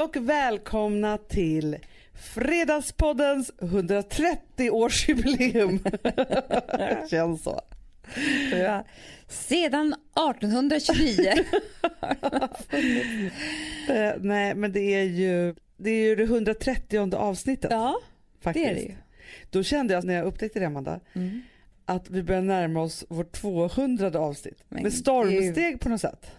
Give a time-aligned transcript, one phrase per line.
[0.00, 1.76] och välkomna till
[2.34, 5.78] Fredagspoddens 130-årsjubileum.
[7.10, 7.60] Känns så.
[8.52, 8.84] Ja.
[9.28, 11.32] Sedan 1829.
[13.88, 17.70] Eh, nej, men det är ju det, är ju det 130 avsnittet.
[17.70, 18.00] ja,
[18.40, 18.66] faktiskt.
[18.66, 18.94] det är det ju.
[19.50, 21.42] Då kände jag när jag upptäckte det, Amanda, Mm.
[21.84, 24.64] att vi börjar närma oss vårt 200 avsnitt.
[24.68, 26.30] Men med stormsteg på något sätt.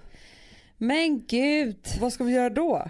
[0.77, 1.77] Men gud.
[1.99, 2.87] Vad ska vi göra då?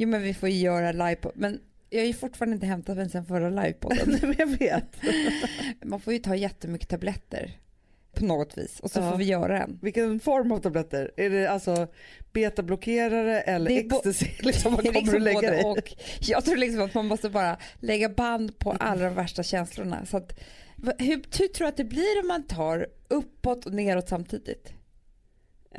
[0.00, 1.32] Jo men vi får ju göra livepodd.
[1.34, 4.18] Men jag har ju fortfarande inte hämtat mig sen förra livepodden.
[4.22, 4.96] Nej, jag vet.
[5.84, 7.58] Man får ju ta jättemycket tabletter.
[8.14, 8.80] På något vis.
[8.80, 9.10] Och så Ja.
[9.10, 9.78] får vi göra en.
[9.82, 11.10] Vilken form av tabletter?
[11.16, 11.86] Är det alltså
[12.32, 14.26] betablockerare eller ecstasy?
[14.40, 15.64] Liksom, vad kommer du lägga dig?
[15.64, 15.94] och.
[16.20, 20.06] Jag tror liksom att man måste bara lägga band på alla de värsta känslorna.
[20.06, 20.38] Så att,
[20.98, 21.06] hur,
[21.38, 24.72] hur tror du att det blir om man tar uppåt och neråt samtidigt?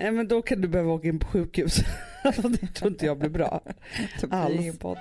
[0.01, 1.79] Nej, men då kan du behöva åka in på sjukhus.
[2.23, 3.61] det tror inte jag blir bra.
[4.21, 4.97] Blir det ingen podd.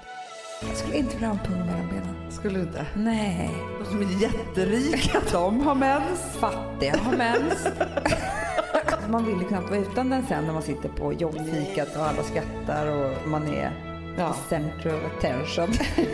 [0.68, 2.32] Jag skulle inte vilja ha en pung mellan benen.
[2.32, 2.86] Skulle du inte?
[2.96, 3.50] Nej.
[3.78, 6.20] De som är jätterika, de har mens.
[6.40, 7.68] Fattiga har mens.
[9.08, 12.22] man vill ju knappt vara utan den sen när man sitter på jobbfikat och alla
[12.22, 13.72] skrattar och man är
[14.18, 14.36] Ja.
[14.48, 15.68] center of attention.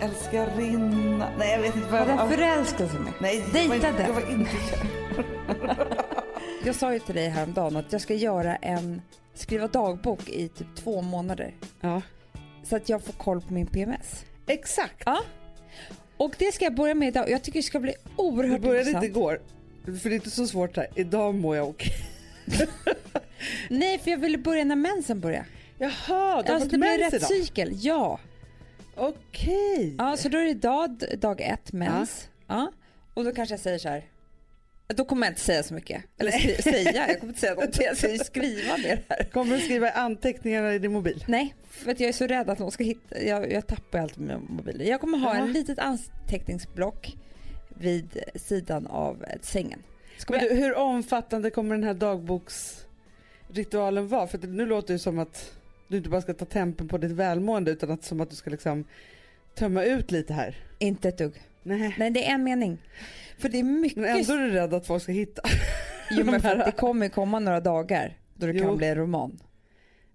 [0.00, 1.28] Älskarinna.
[1.38, 3.12] Nej, jag vet inte vad Var jag förälskade sig med?
[3.18, 4.02] Nej, var Dejtade?
[4.02, 5.03] Jag var inte kär.
[6.64, 9.02] Jag sa ju till dig häromdagen att jag ska göra en,
[9.34, 11.54] skriva dagbok i typ två månader.
[11.80, 12.02] Ja,
[12.62, 14.24] Så att jag får koll på min PMS.
[14.46, 15.02] exakt.
[15.06, 15.20] Ja.
[16.16, 17.30] Och det ska jag börja med idag.
[17.30, 19.04] Jag tycker det ska bli Du oerhört började intressant.
[19.04, 19.40] inte igår.
[19.84, 20.86] För det är inte så svårt här.
[20.94, 21.92] Idag mår jag okej.
[23.70, 25.46] Nej, för jag ville börja när mensen börjar.
[25.78, 25.92] Jaha,
[26.42, 27.28] du har Alltså det blir rätt idag?
[27.28, 27.68] cykel.
[27.72, 28.20] Ja.
[28.96, 29.94] Okej.
[29.98, 32.28] ja, så då är det idag dag ett mens.
[32.46, 32.72] Ja.
[33.14, 34.04] Och då kanske jag säger så här.
[34.96, 36.02] Då kommer jag inte säga så mycket.
[36.18, 37.84] Eller skri- säga, jag kommer inte säga någonting.
[37.86, 39.24] Jag ska ju skriva ner det här.
[39.24, 41.24] Kommer du skriva anteckningarna i din mobil?
[41.28, 43.22] Nej, för att jag är så rädd att någon ska hitta.
[43.22, 44.84] Jag, jag tappar alltid mina mobiler.
[44.84, 47.16] Jag kommer ha en litet anteckningsblock
[47.68, 49.82] vid sidan av sängen.
[50.18, 54.26] Ska Men du, hur omfattande kommer den här dagboksritualen vara?
[54.26, 55.52] För nu låter det som att
[55.88, 58.50] du inte bara ska ta tempen på ditt välmående utan att som att du ska
[58.50, 58.84] liksom
[59.54, 60.56] tömma ut lite här.
[60.78, 61.42] Inte ett dugg.
[61.62, 61.94] Nej.
[61.98, 62.78] Nej, det är en mening.
[63.38, 63.96] För det är mycket...
[63.98, 65.42] Men ändå är du rädd att folk ska hitta.
[66.10, 68.64] jo, men för att det kommer komma några dagar då det Jo.
[68.66, 69.38] kan bli en roman.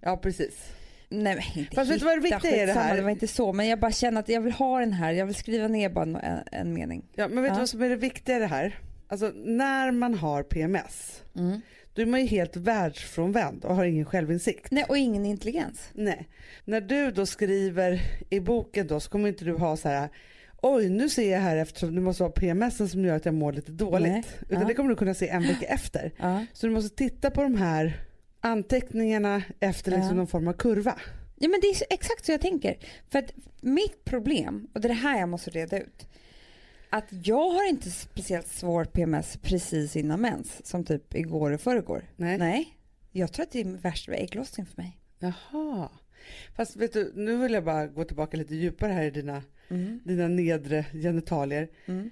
[0.01, 0.71] Ja precis.
[1.09, 2.95] Nej men inte Fast vet du vad det viktiga är det här?
[2.95, 5.11] Det var inte så, men jag bara känner att jag vill ha den här.
[5.11, 7.05] Jag vill skriva ner bara en, en mening.
[7.15, 7.53] Ja, men vet Ja.
[7.55, 8.79] du vad som är det viktiga i det här?
[9.07, 11.21] Alltså när man har PMS,
[11.93, 14.71] då är man ju helt världsfrånvänd och har ingen självinsikt.
[14.71, 15.89] Nej, och ingen intelligens.
[15.93, 16.27] Nej.
[16.65, 20.09] När du då skriver i boken då så kommer inte du ha så här
[20.61, 23.53] Oj, nu ser jag här eftersom det måste vara PMS som gör att jag mår
[23.53, 24.11] lite dåligt.
[24.11, 24.23] Nej.
[24.49, 24.67] Utan Ja.
[24.67, 26.11] det kommer du kunna se en vecka efter.
[26.17, 26.45] Ja.
[26.53, 28.01] Så du måste titta på de här
[28.41, 30.13] anteckningarna efter liksom Ja.
[30.15, 30.95] någon form av kurva.
[31.35, 32.77] Ja men det är exakt så jag tänker.
[33.09, 36.05] För att mitt problem, och det är det här jag måste reda ut.
[36.89, 40.65] Att jag har inte speciellt svår PMS precis innan mens.
[40.67, 42.03] Som typ igår och förrgår.
[42.15, 42.37] Nej.
[42.37, 42.75] Nej.
[43.11, 44.97] Jag tror att det är värst vid ägglossning för mig.
[45.19, 45.89] Jaha.
[46.55, 49.43] Fast vet du, nu vill jag bara gå tillbaka lite djupare här i dina,
[50.03, 51.69] dina nedre genitalier.
[51.85, 52.09] Mm.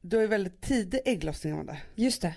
[0.00, 1.76] Du har ju väldigt tidig ägglossning Amanda.
[1.94, 2.34] Just det.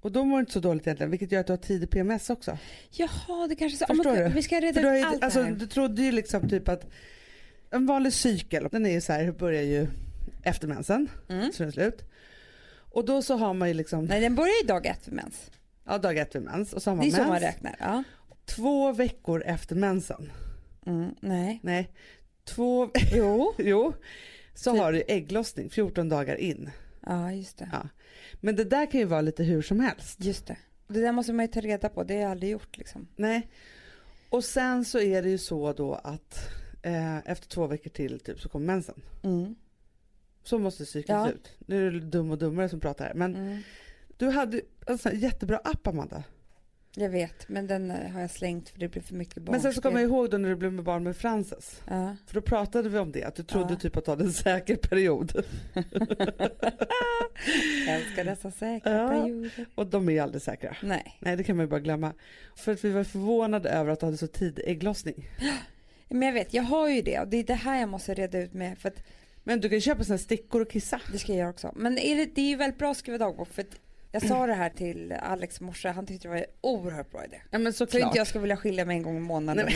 [0.00, 2.30] Och då mår du inte så dåligt egentligen, vilket gör att du har tidig PMS
[2.30, 2.58] också.
[2.90, 3.94] Jaha, det kanske är så.
[3.94, 4.34] Förstår men, du?
[4.34, 5.52] Vi ska reda ut ju, allt alltså, det här.
[5.54, 6.86] du trodde ju liksom typ att
[7.70, 9.86] en vanlig cykel, den är ju så här, börjar ju
[10.42, 11.52] efter mensen, Mm.
[11.52, 12.04] så är slut.
[12.92, 15.50] Och då så har man ju liksom, Nej, den börjar ju dag ett för mens.
[15.84, 17.28] ja dag ett vid mens och så har man Det är så mens.
[17.28, 17.76] man räknar.
[17.78, 18.02] Ja.
[18.44, 20.32] Två veckor efter mensen,
[20.86, 21.60] Mm, nej.
[21.62, 21.90] nej,
[22.46, 23.54] två, Jo.
[23.58, 23.92] jo,
[24.54, 24.80] så Typ.
[24.80, 26.70] har du ägglossning 14 dagar in.
[27.06, 27.68] Ja, just det.
[27.72, 27.88] Ja.
[28.40, 30.24] Men det där kan ju vara lite hur som helst.
[30.24, 30.56] Just det.
[30.88, 32.04] Det där måste man ju ta reda på.
[32.04, 33.08] Det har jag aldrig gjort liksom.
[33.16, 33.48] Nej.
[34.30, 36.48] Och sen så är det ju så då att
[36.82, 39.02] eh, efter två veckor till typ så kommer mensen.
[39.22, 39.54] Mm.
[40.44, 41.26] Så måste cykeln Ja.
[41.26, 41.50] se ut.
[41.58, 43.14] Nu är det dum och dummare som pratar här.
[43.14, 43.58] Men Mm.
[44.16, 46.24] du hade en sån jättebra app Amanda.
[46.98, 49.52] Jag vet, men den eh, har jag slängt för det blir för mycket barn.
[49.52, 51.82] Men sen så kommer jag ihåg då när du blev med barn med Frances.
[51.90, 52.16] Ja.
[52.26, 53.78] För då pratade vi om det, att du trodde Ja.
[53.80, 55.44] typ att du hade en säker period.
[57.86, 59.08] Jag älskar dessa säkra Ja.
[59.08, 59.66] perioder.
[59.74, 60.76] Och de är ju aldrig säkra.
[60.82, 62.12] Nej, Nej det kan man ju bara glömma.
[62.56, 65.28] För att vi var förvånade över att du hade så tidig ägglossning.
[66.08, 68.38] men jag vet, jag har ju det och det är det här jag måste reda
[68.38, 69.02] ut med för att
[69.44, 71.00] Men du kan köpa såna här stickor och kissa.
[71.12, 71.72] det ska jag göra också.
[71.76, 73.80] Men är det, det är ju väldigt bra att skriva dagbok för att
[74.22, 77.36] jag sa det här till Alex morse, han tyckte det var en oerhört bra idé.
[77.50, 78.02] Ja men Så såklart.
[78.06, 79.66] inte jag ska vilja skilja mig en gång i månaden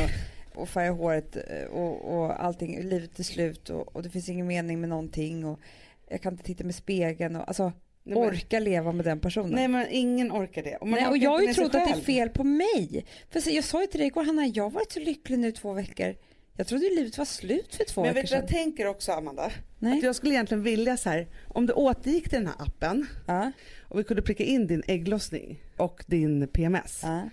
[0.55, 4.29] och, och färga håret eh, och, och allting, livet är slut och, och det finns
[4.29, 5.61] ingen mening med någonting och
[6.09, 7.63] jag kan inte titta med spegeln och alltså
[8.03, 9.51] Nej, men- orka leva med den personen.
[9.51, 10.77] Nej men ingen orkar det.
[10.77, 13.05] Och, Nej, och jag har ju trott att det är fel på mig.
[13.31, 15.53] För så, jag sa ju till dig igår, Hanna, jag har varit så lycklig nu
[15.53, 16.15] två veckor.
[16.61, 18.57] Jag trodde livet var slut för två Men veckor vet du vad sedan.
[18.59, 19.51] jag tänker också Amanda?
[19.79, 19.99] Nej.
[19.99, 23.53] Att jag skulle egentligen vilja så här, om du återgick till den här appen Ja,
[23.83, 27.01] och vi kunde pricka in din ägglossning och din PMS.
[27.03, 27.29] ja.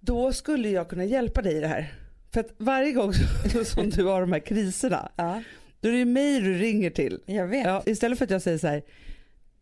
[0.00, 1.94] Då skulle jag kunna hjälpa dig i det här.
[2.32, 3.12] För att varje gång
[3.64, 5.42] som du har de här kriserna, ja,
[5.80, 7.20] då är det ju mig du ringer till.
[7.26, 7.66] jag vet.
[7.66, 8.82] Ja, istället för att jag säger så här,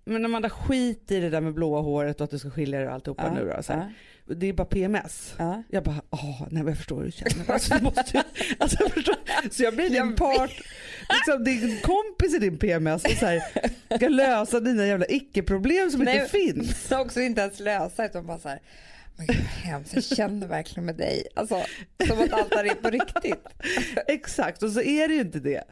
[0.05, 2.89] men Amanda skit i det där med blåa håret och att du ska skilja dig
[2.89, 3.63] och alltihopa ja, nu då.
[3.63, 3.93] Så här.
[4.37, 5.35] Det är bara PMS.
[5.39, 5.63] ja.
[5.71, 7.51] Jag bara, åh, nej men jag förstår hur du känner.
[7.53, 8.23] Alltså, du måste,
[8.59, 9.15] alltså, jag förstår.
[9.51, 10.51] Så jag blir din part,
[11.11, 13.43] liksom, din kompis i din PMS och så här,
[13.97, 16.17] ska lösa dina jävla icke-problem som Nej.
[16.17, 16.83] inte finns.
[16.89, 18.61] Så också inte ens lösa utan bara så här,
[19.17, 21.27] men gud hemskt, jag känner verkligen med dig.
[21.35, 21.63] Alltså,
[22.07, 23.45] som att allt är på riktigt.
[24.09, 25.65] Exakt, och så är det ju inte det.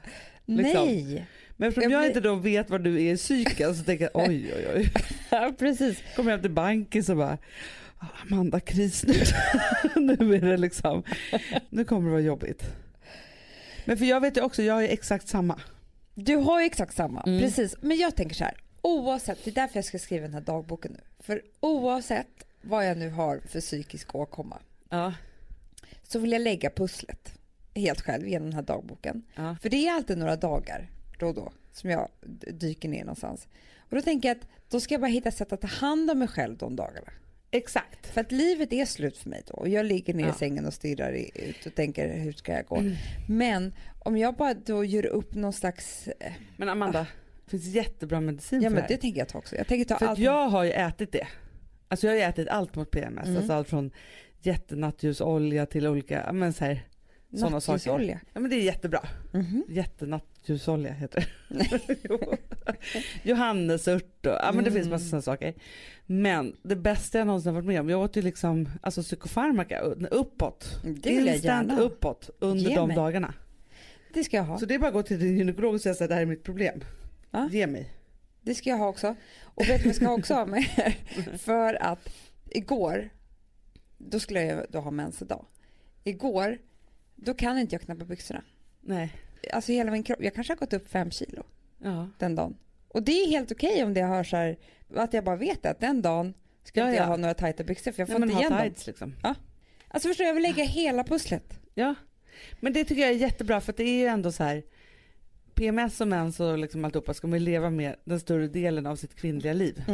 [0.46, 0.86] Liksom.
[0.86, 1.26] Nej,
[1.56, 4.52] Men eftersom Jag inte då vet vad du är i psyken så tänker jag oj
[4.56, 4.90] oj oj.
[5.30, 5.98] ja, precis.
[6.16, 7.38] Kommer jag till banken så bara "Ah,
[7.98, 9.14] Amanda kris nu.
[10.16, 11.02] nu är det liksom,
[11.68, 12.62] nu kommer det vara jobbigt.
[13.84, 15.60] Men för jag vet ju också, jag är exakt samma.
[16.14, 17.40] Du har ju exakt samma, Mm.
[17.40, 17.76] precis.
[17.80, 20.92] Men jag tänker så här, oavsett, det är därför jag ska skriva den här dagboken
[20.92, 21.00] nu.
[21.18, 24.58] För oavsett vad jag nu har för psykisk åkomma
[24.90, 25.14] Ja.
[26.02, 27.32] så vill jag lägga pusslet
[27.74, 29.22] helt själv genom den här dagboken.
[29.34, 29.56] Ja.
[29.62, 32.08] För det är alltid några dagar då och då som jag
[32.52, 33.48] dyker ner någonstans.
[33.78, 36.18] Och då tänker jag att då ska jag bara hitta sätt att ta hand om
[36.18, 37.08] mig själv de dagarna.
[37.50, 38.06] Exakt.
[38.06, 39.54] För att livet är slut för mig då.
[39.54, 40.30] Och jag ligger ner Ja.
[40.30, 42.76] i sängen och stirrar ut och tänker hur ska jag gå?
[42.76, 42.94] Mm.
[43.28, 47.06] Men om jag bara då gör upp någon slags, eh, Men Amanda,
[47.44, 49.00] det finns jättebra medicin ja för men det här.
[49.00, 49.56] tänker jag ta också.
[49.56, 50.18] Jag tänker ta För allt.
[50.18, 51.26] jag har ju ätit det.
[51.88, 53.24] Alltså jag har ju ätit allt mot PMS.
[53.26, 53.36] Mm.
[53.36, 53.90] Alltså allt från
[54.42, 56.86] jättenattljusolja till olika, men så här,
[57.38, 57.72] sådana saker.
[57.72, 58.20] Nattljusolja.
[58.34, 59.00] Ja men det är jättebra.
[59.32, 59.64] Mhm.
[59.68, 61.98] Jättenattljusolja heter det.
[62.02, 62.18] Jo.
[63.22, 65.08] Johannesört och, ja men det finns massa Mm.
[65.08, 65.54] sådana saker.
[66.06, 69.80] Men det bästa jag någonsin varit med om, jag åt ju liksom alltså psykofarmaka
[70.10, 70.80] uppåt.
[70.84, 71.78] Det vill jag gärna.
[71.80, 72.96] uppåt under Ge de mig.
[72.96, 73.34] dagarna.
[74.14, 74.58] Det ska jag ha.
[74.58, 76.26] Så det är bara att gå till din gynekolog och säga att det här är
[76.26, 76.80] mitt problem.
[77.30, 77.48] Ja.
[77.52, 77.90] Ge mig.
[78.42, 79.14] Det ska jag ha också.
[79.42, 80.64] Och vet du vad jag ska också ha med
[81.38, 82.08] För att
[82.50, 83.08] igår,
[83.98, 85.44] då skulle jag då ha mensedag.
[86.04, 86.58] Igår,
[87.16, 88.42] då kan inte jag knäppa byxorna.
[88.80, 89.12] Nej.
[89.52, 91.42] Alltså hela min kropp, jag kanske har gått upp fem kilo
[91.78, 92.08] Ja.
[92.18, 92.56] den dagen.
[92.88, 94.56] Och det är helt okej om det har så här,
[94.94, 96.34] att jag bara vet att den dagen
[96.64, 97.02] ska Ja, inte ja.
[97.02, 98.72] jag ha några tajta byxor för jag får Nej, inte igen dem.
[98.86, 99.14] liksom.
[99.88, 101.58] Alltså förstår du, jag vill lägga hela pusslet.
[101.74, 101.94] Ja.
[102.60, 104.62] Men det tycker jag är jättebra för att det är ju ändå så här
[105.54, 109.14] PMS och mens och liksom alltihopa ska man leva med den större delen av sitt
[109.14, 109.84] kvinnliga liv.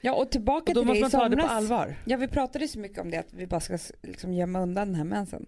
[0.00, 1.96] Ja och tillbaka Och då till måste det man ta det på allvar.
[2.06, 4.94] Ja vi pratade så mycket om det att vi bara ska liksom gömma undan den
[4.96, 5.46] här mensen.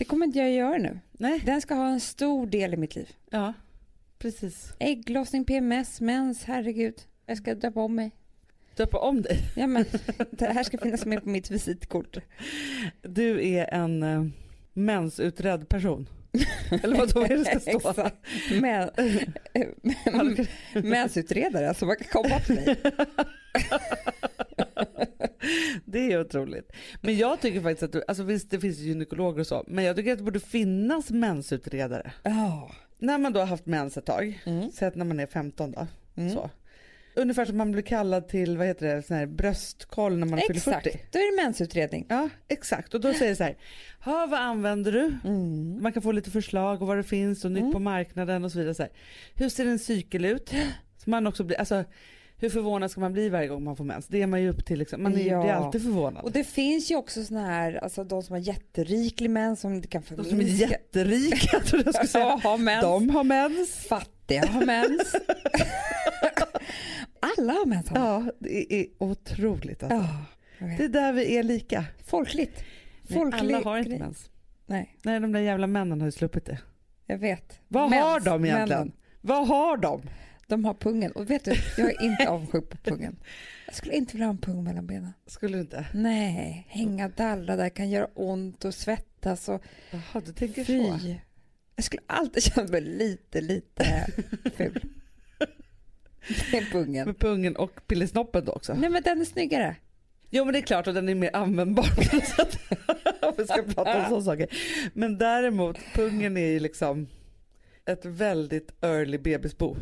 [0.00, 0.98] Det kommer inte jag göra nu.
[1.12, 1.42] Nej.
[1.44, 3.08] Den ska ha en stor del i mitt liv.
[3.30, 3.52] Ja,
[4.18, 4.72] precis.
[4.78, 6.94] Ägglossning, PMS, mens, herregud.
[7.26, 8.10] Jag ska döpa om mig.
[8.76, 9.38] Döpa om dig.
[9.56, 9.84] Ja men
[10.30, 12.16] det här ska finnas med på mitt visitkort.
[13.02, 14.26] Du är en uh,
[14.72, 16.08] mensutredd person.
[16.82, 18.10] Eller vad då är det ska stå?
[18.60, 18.90] Men,
[20.90, 22.76] mensutredare, alltså man kan komma till mig.
[25.86, 26.72] Det är otroligt.
[27.00, 29.96] Men jag tycker faktiskt att du, alltså visst det finns gynekologer och så, men jag
[29.96, 32.12] tycker att det borde finnas mensutredare.
[32.22, 32.70] Ja.
[32.98, 34.70] När man då har haft mens ett tag, Mm.
[34.72, 35.86] säg att när man är 15 då,
[36.16, 36.30] Mm.
[36.34, 36.50] så.
[37.14, 40.54] Ungefär som man blir kallad till, vad heter det, sån här bröstkoll när man fyller
[40.56, 41.00] Exakt, 40.
[41.12, 42.06] då är det mensutredning.
[42.08, 42.94] Ja, exakt.
[42.94, 43.56] Och då säger det så här,
[44.04, 45.14] ha, vad använder du?
[45.24, 45.82] Mm.
[45.82, 47.72] Man kan få lite förslag och vad det finns och nytt Mm.
[47.72, 48.74] på marknaden och så vidare.
[48.74, 48.92] Så här.
[49.34, 50.52] Hur ser en cykel ut?
[51.04, 51.84] Så man också blir, alltså,
[52.40, 54.06] hur förvånad ska man bli varje gång man får mens?
[54.06, 54.78] Det är man ju upp till.
[54.78, 55.02] Liksom.
[55.02, 55.40] Man är, Ja.
[55.42, 56.24] blir alltid förvånad.
[56.24, 60.02] Och det finns ju också såna här, alltså de som har jätteriklig mens som kan
[60.08, 62.24] De som är jätterika, jag trodde jag skulle säga.
[62.24, 62.82] Ja, har mens.
[62.82, 63.70] De har mens.
[63.88, 65.14] Fattiga har mens.
[67.38, 67.86] Alla har mens.
[67.94, 70.08] Ja, det är otroligt alltså.
[70.58, 70.66] Ja.
[70.78, 71.84] Det är där vi är lika.
[72.06, 72.64] Folkligt.
[73.02, 74.30] Nej, Folklig alla har inte mens.
[74.66, 76.58] Nej, Nej, de där jävla männen har ju sluppit det.
[77.06, 77.60] jag vet.
[77.68, 78.68] Vad Mens, har de egentligen?
[78.68, 78.92] männen.
[79.20, 80.02] Vad har de?
[80.50, 81.12] De har pungen.
[81.12, 83.16] Och vet du, jag är inte avundsjuk på pungen.
[83.66, 85.12] Jag skulle inte vilja ha en pung mellan benen.
[85.26, 85.86] Skulle du inte?
[85.94, 90.78] Nej, hänga dallra där kan göra ont och svettas och Jaha, du tänker fy.
[90.84, 91.14] så.
[91.76, 94.06] Jag skulle alltid känna mig lite, lite
[94.56, 94.82] ful.
[96.50, 97.06] Det är pungen.
[97.06, 98.74] Med pungen och pillesnoppen då också.
[98.74, 99.76] Nej men den är snyggare.
[100.30, 102.58] Jo men det är klart att den är mer användbar på något sätt.
[103.22, 104.48] Om vi ska prata om sådana saker.
[104.94, 107.06] Men däremot, pungen är ju liksom
[107.84, 109.76] ett väldigt early bebisbo.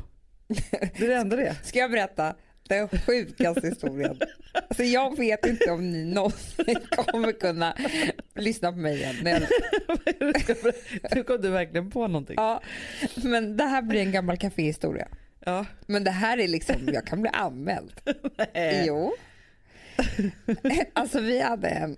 [0.49, 1.57] Det är det enda det.
[1.63, 2.35] Ska jag berätta
[2.69, 4.21] den sjukaste historien?
[4.53, 7.77] Alltså jag vet inte om ni någonsin kommer kunna
[8.35, 9.15] lyssna på mig igen.
[9.23, 9.43] Men,
[11.15, 12.35] Nu kom du verkligen på någonting.
[12.39, 12.63] ja,
[13.17, 15.09] men det här blir en gammal kaféhistoria.
[15.45, 15.67] Ja.
[15.87, 17.93] Men det här är liksom, jag kan bli anmäld.
[18.87, 19.13] Jo.
[20.93, 21.97] alltså vi hade en,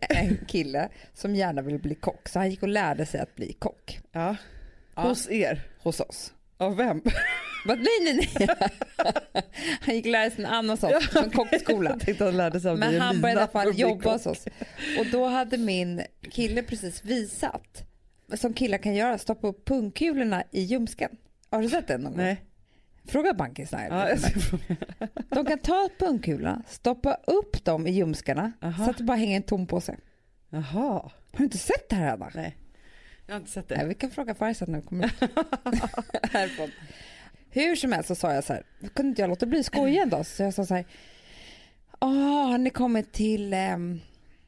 [0.00, 3.52] en kille som gärna ville bli kock, så han gick och lärde sig att bli
[3.52, 4.00] kock.
[4.12, 4.36] ja.
[4.94, 5.02] Ja.
[5.02, 5.60] Hos er?
[5.78, 6.32] Hos oss.
[6.62, 7.00] Av vem?
[7.66, 8.48] But, nej, nej, nej.
[9.80, 11.98] Han gick lärde sig en annan sak, som kockskola.
[12.18, 14.46] Han lärde sig Men han började i alla fall jobba hos oss.
[14.98, 17.84] Och då hade min kille precis visat,
[18.34, 21.10] som killar kan göra, stoppa upp pungkulorna i ljumsken.
[21.50, 22.22] Har du sett den någon gång?
[22.22, 22.44] Nej.
[23.08, 23.86] Fråga bankisar.
[23.90, 24.16] Ja.
[25.28, 28.84] De kan ta pungkulorna, stoppa upp dem i ljumskarna Aha.
[28.84, 29.96] så att det bara hänger en tom påse.
[30.50, 30.62] Jaha.
[31.32, 32.30] Har du inte sett det här Anna?
[32.34, 32.56] Nej.
[33.32, 33.84] Jag har inte sett Nej, det.
[33.86, 35.12] vi kan fråga Farzad när vi kommer ut
[36.32, 36.70] härifrån.
[37.50, 38.62] Hur som helst så sa jag så här,
[38.94, 40.26] kunde inte jag låta bli skoja en dag?
[40.26, 40.84] Så jag sa så här,
[42.00, 44.00] Åh, har ni kommit till, um,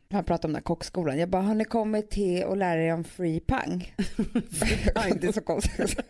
[0.09, 2.93] jag pratade om den här kockskolan, jag bara, har ni kommit till att lära er
[2.95, 3.95] om free pang?
[4.95, 6.01] pang det är så konstigt.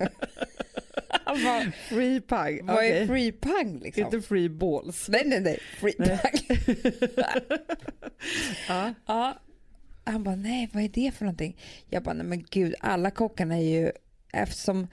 [1.25, 2.67] Han bara, Free pang.
[2.67, 3.07] vad är Okej.
[3.07, 4.05] free pang liksom?
[4.05, 5.09] Inte free balls.
[5.09, 6.19] Nej, nej, nej, free Nej.
[6.23, 6.57] pang.
[8.69, 8.95] Ja.
[9.07, 9.39] Ja.
[10.05, 11.57] Han bara, nej vad är det för någonting?
[11.91, 13.93] Jag bara, nej men gud, alla kockarna är ju,
[14.33, 14.87] eftersom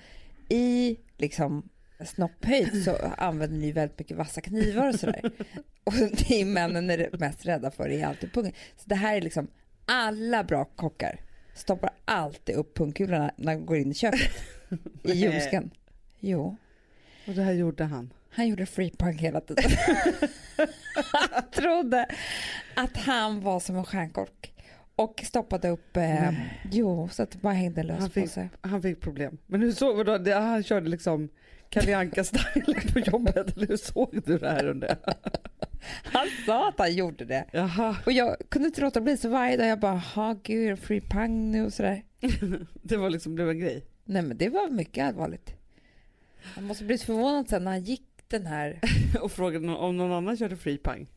[0.50, 1.70] i liksom
[2.06, 5.32] snopphöjd så använder ni väldigt mycket vassa knivar och sådär.
[5.84, 8.54] Och det är männen är mest rädda för är alltid pungen.
[8.78, 9.48] Så det här är liksom,
[9.86, 11.20] alla bra kockar
[11.54, 14.32] stoppar alltid upp pungkulorna när de går in i köket.
[15.04, 15.72] I ljumsken.
[16.20, 16.58] Jo,
[17.28, 18.14] Och det här gjorde han.
[18.30, 19.64] han gjorde free punk hela tiden.
[21.32, 22.06] han trodde
[22.76, 24.54] att han var som en stjärnkock.
[25.04, 26.32] Och stoppade upp, eh,
[26.72, 28.50] jo, så att det bara hängde lös Han på fick, sig.
[28.62, 29.38] han fick problem.
[29.48, 30.34] Men hur såg du då?
[30.34, 31.30] Han körde liksom
[31.70, 33.58] Kalle Anka-style på jobbet.
[33.58, 34.98] Eller hur såg du det här under?
[36.04, 37.46] Han sa att han gjorde det.
[37.52, 40.78] Jaha, Och jag kunde inte låta bli så varje dag jag bara, ha gud, det
[40.78, 42.04] free pang nu och sådär.
[42.82, 43.86] det var liksom det var en grej.
[44.06, 45.54] Nej men det var mycket allvarligt.
[46.44, 48.80] Han måste blivit förvånad sen när han gick den här,
[49.22, 51.08] Och frågade om någon annan körde free pang.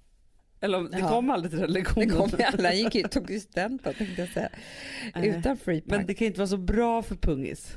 [0.65, 1.09] Eller det Ja.
[1.09, 2.11] kom aldrig till den det lektionen.
[2.11, 4.49] kom ju alla, gick ju, tog ju studenten tänkte jag säga,
[5.15, 5.29] Nej.
[5.29, 5.99] utan free pang.
[5.99, 7.77] Men det kan inte vara så bra för pungis.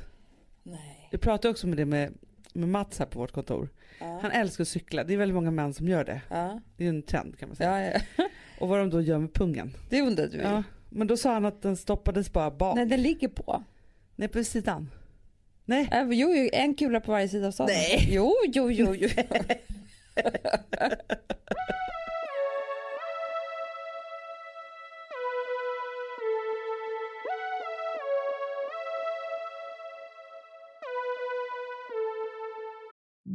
[0.62, 1.08] Nej.
[1.12, 2.12] Vi pratade också med det med,
[2.52, 3.68] med Mats här på vårt kontor.
[4.00, 4.18] Ja.
[4.22, 5.04] Han älskar att cykla.
[5.04, 6.20] Det är väldigt många män som gör det.
[6.28, 6.60] Ja.
[6.76, 8.00] Det är en trend kan man säga.
[8.60, 9.74] Och vad de då gör med pungen.
[9.90, 10.42] Det undrade du ju.
[10.42, 10.62] Ja.
[10.90, 12.76] Men då sa han att den stoppades bara bak.
[12.76, 13.62] Nej, Nej, den ligger på.
[14.32, 14.90] på sidan.
[15.64, 15.88] Nej.
[15.92, 17.74] Äh, jo, jo, en kula på varje sida av staden.
[17.74, 18.08] Nej.
[18.12, 19.08] Jo, jo, jo, jo.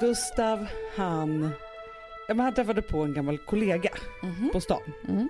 [0.00, 1.50] Gustav, han,
[2.28, 3.90] ja, men han träffade på en gammal kollega
[4.52, 4.80] på stan.
[5.08, 5.28] Mm.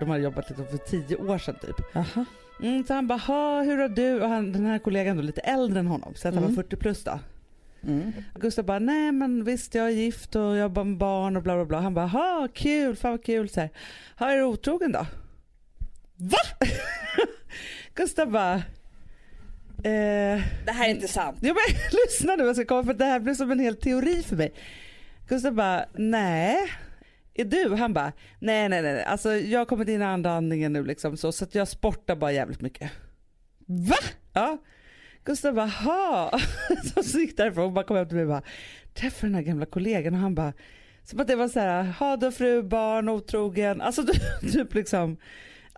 [0.00, 1.76] De hade jobbat liksom för tio år sedan typ.
[2.62, 4.22] Mm, så han bara, "Ha, hur har du?
[4.22, 6.54] Och han, den här kollegan då lite äldre än honom, så att han Mm.
[6.56, 7.18] var 40 plus då.
[7.82, 8.12] Mm.
[8.34, 11.64] Gustav bara, nej men visst jag är gift och jobbar med barn och bla bla
[11.64, 11.80] bla.
[11.80, 13.48] Han bara, ha kul, fan vad kul.
[13.48, 13.70] Så här,
[14.18, 15.06] ha är du otrogen då?
[16.16, 16.38] Va?
[17.94, 18.62] Gustav bara,
[19.84, 21.38] eh, Det här är inte sant.
[21.40, 24.22] Ja, men, lyssna nu, jag ska komma för det här blir som en hel teori
[24.22, 24.52] för mig.
[25.28, 26.56] Gustav bara, nej.
[27.34, 27.74] Är du?
[27.74, 31.16] Han bara, nej nej nej, alltså jag har kommit in i andra andningen nu liksom
[31.16, 32.90] så, så jag sportar bara jävligt mycket.
[33.66, 33.96] Va?
[34.32, 34.58] Ja.
[35.24, 36.40] Gustav bara, ha.
[36.94, 38.42] Så, så gick därifrån och bara kom hem till mig och bara,
[38.94, 40.52] träffade den här gamla kollegan och han bara,
[41.04, 44.04] som att det var så här, ha då fru, barn, otrogen, alltså
[44.52, 45.16] typ liksom.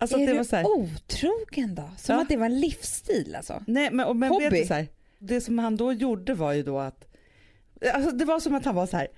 [0.03, 1.91] Alltså är det du var så här, otrogen då?
[1.99, 2.23] Som Ja.
[2.23, 3.63] att det var en livsstil alltså?
[3.67, 4.45] Nej men, och, men Hobby.
[4.45, 4.87] vet du, så här,
[5.19, 7.05] det som han då gjorde var ju då att,
[7.95, 9.09] alltså det var som att han var så här.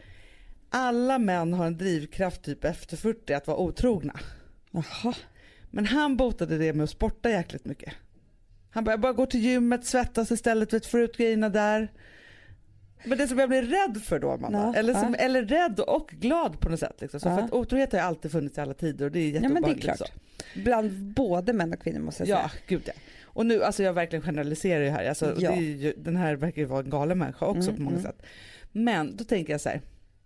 [0.71, 4.21] alla män har en drivkraft typ efter 40 att vara otrogna.
[4.71, 5.15] Jaha.
[5.71, 7.95] Men han botade det med att sporta jäkligt mycket.
[8.71, 11.93] Han bara, bara gå till gymmet, svettas istället, vet, få ut grejerna där.
[13.07, 15.25] Men det som jag blir rädd för då Amanda, Ja, eller, som, ja.
[15.25, 16.97] eller rädd och glad på något sätt.
[17.01, 17.21] Liksom.
[17.21, 17.37] Så Ja.
[17.37, 19.83] För att otrohet har ju alltid funnits i alla tider och det är Ja jätteobehagligt.
[19.85, 19.99] klart.
[19.99, 20.05] så.
[20.55, 22.61] Bland både män och kvinnor måste jag Ja, säga.
[22.67, 22.93] gud ja.
[23.25, 25.09] Och nu, alltså jag verkligen generaliserar ju här.
[25.09, 25.57] Alltså, Ja.
[25.57, 28.03] ju, den här verkar ju vara en galen människa också Mm, på många mm.
[28.13, 28.23] sätt.
[28.73, 29.81] Men då tänker jag så här.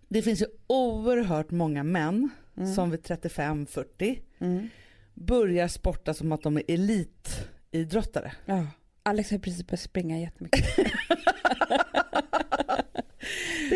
[0.07, 2.73] Det finns ju oerhört många män Mm.
[2.73, 4.69] som vid 35-40 Mm.
[5.13, 8.31] börjar sporta som att de är elitidrottare.
[8.45, 8.67] Ja.
[9.03, 10.65] Alex har precis börjat springa jättemycket.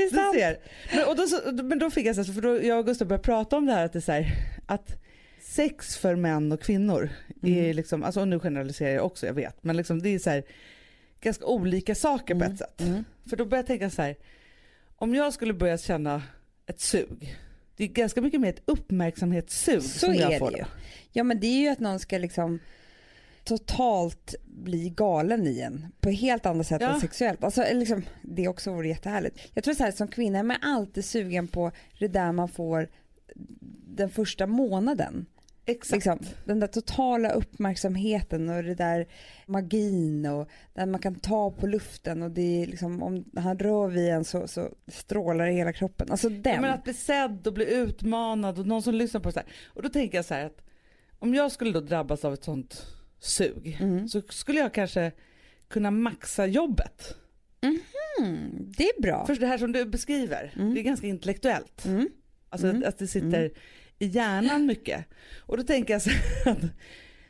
[0.03, 0.35] det är Du sant.
[0.35, 0.59] ser.
[0.97, 1.15] Men, och
[1.55, 3.65] då, men då fick jag så här, för då jag och Gustav började prata om
[3.65, 4.25] det här att det är så här,
[4.65, 4.95] att
[5.41, 7.09] sex för män och kvinnor
[7.43, 7.75] är Mm.
[7.75, 10.43] liksom, alltså och nu generaliserar jag också, jag vet, men liksom det är så här
[11.21, 12.81] ganska olika saker på ett sätt.
[12.81, 13.03] Mm.
[13.29, 14.15] För då börjar jag tänka så här,
[14.95, 16.21] om jag skulle börja känna
[16.65, 17.35] ett sug,
[17.77, 20.63] det är ganska mycket mer ett uppmärksamhetssug Så som jag är får det ju.
[21.11, 22.59] Ja men det är ju att någon ska liksom
[23.43, 26.93] totalt bli galen i en på helt annat sätt Ja.
[26.93, 27.43] än sexuellt.
[27.43, 29.39] Alltså, liksom, det också vore jättehärligt.
[29.53, 32.89] Jag tror så här som kvinna är man alltid sugen på det där man får
[33.95, 35.25] den första månaden.
[35.65, 35.93] Exakt.
[35.93, 39.07] Liksom, den där totala uppmärksamheten och det där
[39.45, 43.87] magin och där man kan ta på luften och det är liksom, om han rör
[43.87, 46.11] vid en så, så strålar det i hela kroppen.
[46.11, 46.53] Alltså den.
[46.53, 49.39] Ja, men att bli sedd och bli utmanad och någon som lyssnar på det så
[49.39, 49.49] här.
[49.67, 50.61] Och då tänker jag så här att
[51.19, 52.85] om jag skulle då drabbas av ett sånt
[53.23, 54.07] sug Mm.
[54.07, 55.11] så skulle jag kanske
[55.67, 57.15] kunna maxa jobbet.
[57.61, 59.25] Mm, det är bra.
[59.25, 60.73] För det här som du beskriver, Mm.
[60.73, 61.85] det är ganska intellektuellt.
[61.85, 62.09] Mm.
[62.49, 62.81] Alltså Mm.
[62.81, 63.51] att, att det sitter
[63.99, 65.05] i hjärnan mycket.
[65.39, 66.09] Och då tänker jag så
[66.45, 66.57] att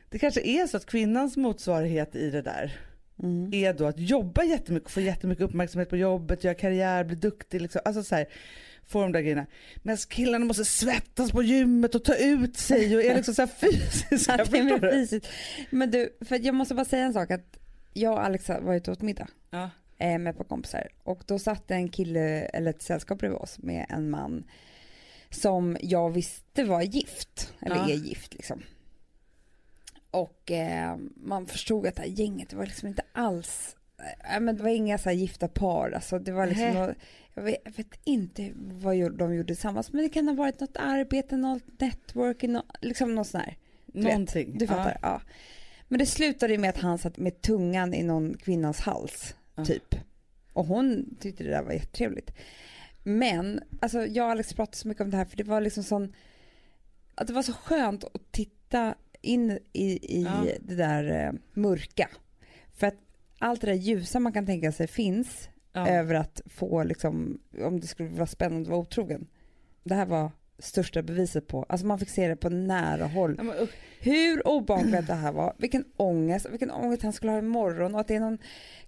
[0.09, 2.75] det kanske är så att kvinnans motsvarighet i det där
[3.23, 3.53] Mm.
[3.53, 7.61] är då att jobba jättemycket, få jättemycket uppmärksamhet på jobbet, göra karriär, bli duktig.
[7.61, 7.81] Liksom.
[7.85, 8.25] Alltså så här,
[8.87, 9.45] få de där grejerna.
[9.83, 13.47] Medan killarna måste svettas på gymmet och ta ut sig och är liksom så här
[13.59, 14.33] fysiska.
[14.33, 15.27] Att det är fysiskt.
[15.69, 17.57] Men du, för jag måste bara säga en sak att
[17.93, 19.69] jag och Alex var ute åt middag Ja.
[19.97, 23.57] eh, med ett par kompisar och då satt en kille eller ett sällskap bredvid oss
[23.59, 24.43] med en man
[25.29, 27.89] som jag visste var gift, eller Ja.
[27.89, 28.63] är gift liksom.
[30.11, 33.75] Och eh, man förstod att det här gänget, var liksom inte alls,
[34.33, 36.95] eh, men det var inga så gifta par, alltså det var liksom, något,
[37.33, 40.77] jag, vet, jag vet inte vad de gjorde tillsammans, men det kan ha varit något
[40.77, 43.45] arbete, något networking, liksom något sånt
[43.85, 44.57] vet, Någonting.
[44.57, 44.97] Du fattar?
[45.01, 45.21] Ja.
[45.87, 49.65] Men det slutade med att han satt med tungan i någon kvinnas hals, Ja.
[49.65, 49.95] typ.
[50.53, 52.31] Och hon tyckte det där var jättetrevligt.
[53.03, 55.83] Men, alltså jag och Alex pratade så mycket om det här för det var liksom
[55.83, 56.13] sån,
[57.15, 60.45] att det var så skönt att titta in i, i Ja.
[60.59, 62.09] det där eh, mörka.
[62.75, 62.95] För att
[63.43, 65.87] allt det där ljusa man kan tänka sig finns Ja.
[65.87, 69.27] över att få liksom, om det skulle vara spännande att vara otrogen.
[69.83, 73.35] Det här var största beviset på, alltså man fick se det på nära håll.
[73.37, 73.69] Ja, men, usch.
[73.99, 78.07] Hur obehagligt det här var, vilken ångest, vilken ångest han skulle ha imorgon och att
[78.07, 78.37] det är någon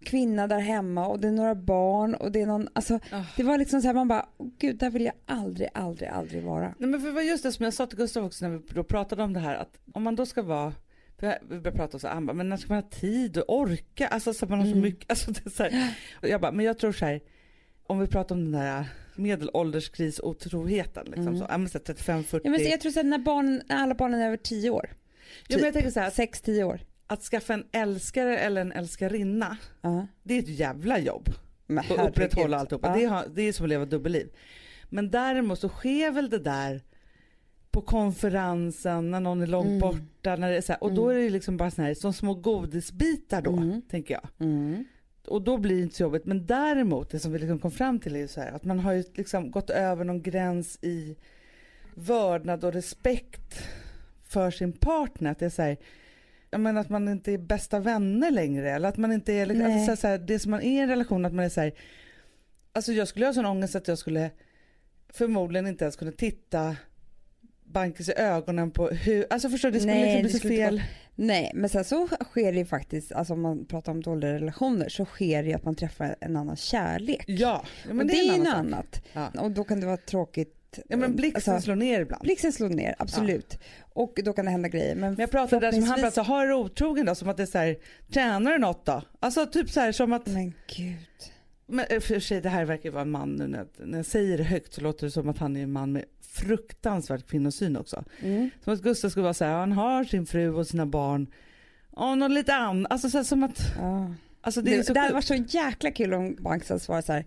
[0.04, 3.24] kvinna där hemma och det är några barn och det är någon, alltså Ah.
[3.38, 6.44] det var liksom så här man bara, oh, gud där vill jag aldrig, aldrig, aldrig
[6.44, 6.74] vara.
[6.78, 8.64] Nej, men för det var just det som jag sa till Gustav också när vi
[8.74, 10.74] då pratade om det här att om man då ska vara
[11.20, 13.60] för vi började prata om så han bara, men när ska man ha tid och
[13.60, 14.08] orka?
[14.08, 14.82] Alltså så man har så Mm.
[14.82, 15.10] mycket.
[15.10, 15.96] Alltså, det är så här.
[16.22, 17.22] Och jag bara, men jag tror så här,
[17.88, 21.38] om vi pratar om den där medelålderskris otroheten liksom Mm.
[21.40, 22.42] så, ja, men så här 35-40.
[22.44, 24.90] Ja, men så jag tror så här, när, barnen, alla barnen är över tio år,
[25.48, 26.80] ja, men jag tänker så här, att, 6-10 år.
[27.08, 30.08] att skaffa en älskare eller en älskarinna, Ja.
[30.24, 31.30] det är ett jävla jobb.
[31.68, 32.88] Men Och upprätthålla alltihopa.
[32.88, 32.96] Ja.
[32.96, 34.28] Det, har, det är som att leva dubbelliv.
[34.90, 36.82] Men däremot så sker väl det där
[37.76, 39.80] på konferensen när någon är långt Mm.
[39.80, 40.36] borta.
[40.36, 41.18] När det är så här, och då Mm.
[41.18, 43.82] är det liksom bara såna här, som små godisbitar då, Mm.
[43.82, 44.48] tänker jag.
[44.48, 44.86] Mm.
[45.28, 46.26] Och då blir det inte så jobbigt.
[46.26, 48.80] Men däremot, det som vi liksom kom fram till är ju så här, att man
[48.80, 51.16] har ju liksom gått över någon gräns i
[51.96, 53.64] vördnad och respekt
[54.24, 55.32] för sin partner.
[55.32, 55.78] Att det är så här,
[56.52, 58.72] jag menar att man inte är bästa vänner längre.
[58.72, 60.90] Eller att man inte är, liksom- alltså så här, det som man är i en
[60.90, 61.72] relation, att man är så här,
[62.74, 64.32] alltså jag skulle ha sån ångest att jag skulle
[65.10, 66.76] förmodligen inte ens kunna titta
[67.66, 70.54] Bankis i ögonen på hur, alltså förstår du, det skulle Nej, liksom bli så skulle
[70.54, 70.82] inte fel.
[71.16, 74.90] Nej, men sen så sker det ju faktiskt, alltså om man pratar om dåliga relationer,
[74.90, 77.24] så sker det ju att man träffar en annan kärlek.
[77.28, 79.02] Ja, ja men och det, det är ju något annat.
[79.14, 79.30] Ja.
[79.40, 80.80] Och då kan det vara tråkigt.
[80.88, 82.24] Ja men blixten Alltså, slår ner ibland.
[82.24, 83.60] blixten slår ner, absolut.
[83.94, 84.96] Och då kan det hända grejer.
[84.96, 87.16] Men, Men jag pratar där som han pratar, har du otrogen då?
[87.16, 87.78] Som att det är så här,
[88.14, 89.02] tränar du något då?
[89.20, 90.96] Alltså typ så här som att, Men gud.
[91.66, 94.38] men och för sig det här verkar vara en man nu när, när jag säger
[94.38, 96.04] det högt så låter det som att han är en man med
[96.36, 98.04] fruktansvärd kvinnosyn också.
[98.22, 98.50] Mm.
[98.64, 101.28] Som att Gustav skulle vara så här, han har sin fru och sina barn.
[101.92, 104.14] Och något lite annat, alltså så här, som att, Ja.
[104.42, 107.26] alltså det Det, så det hade varit så jäkla kul om Banksa svarade så här.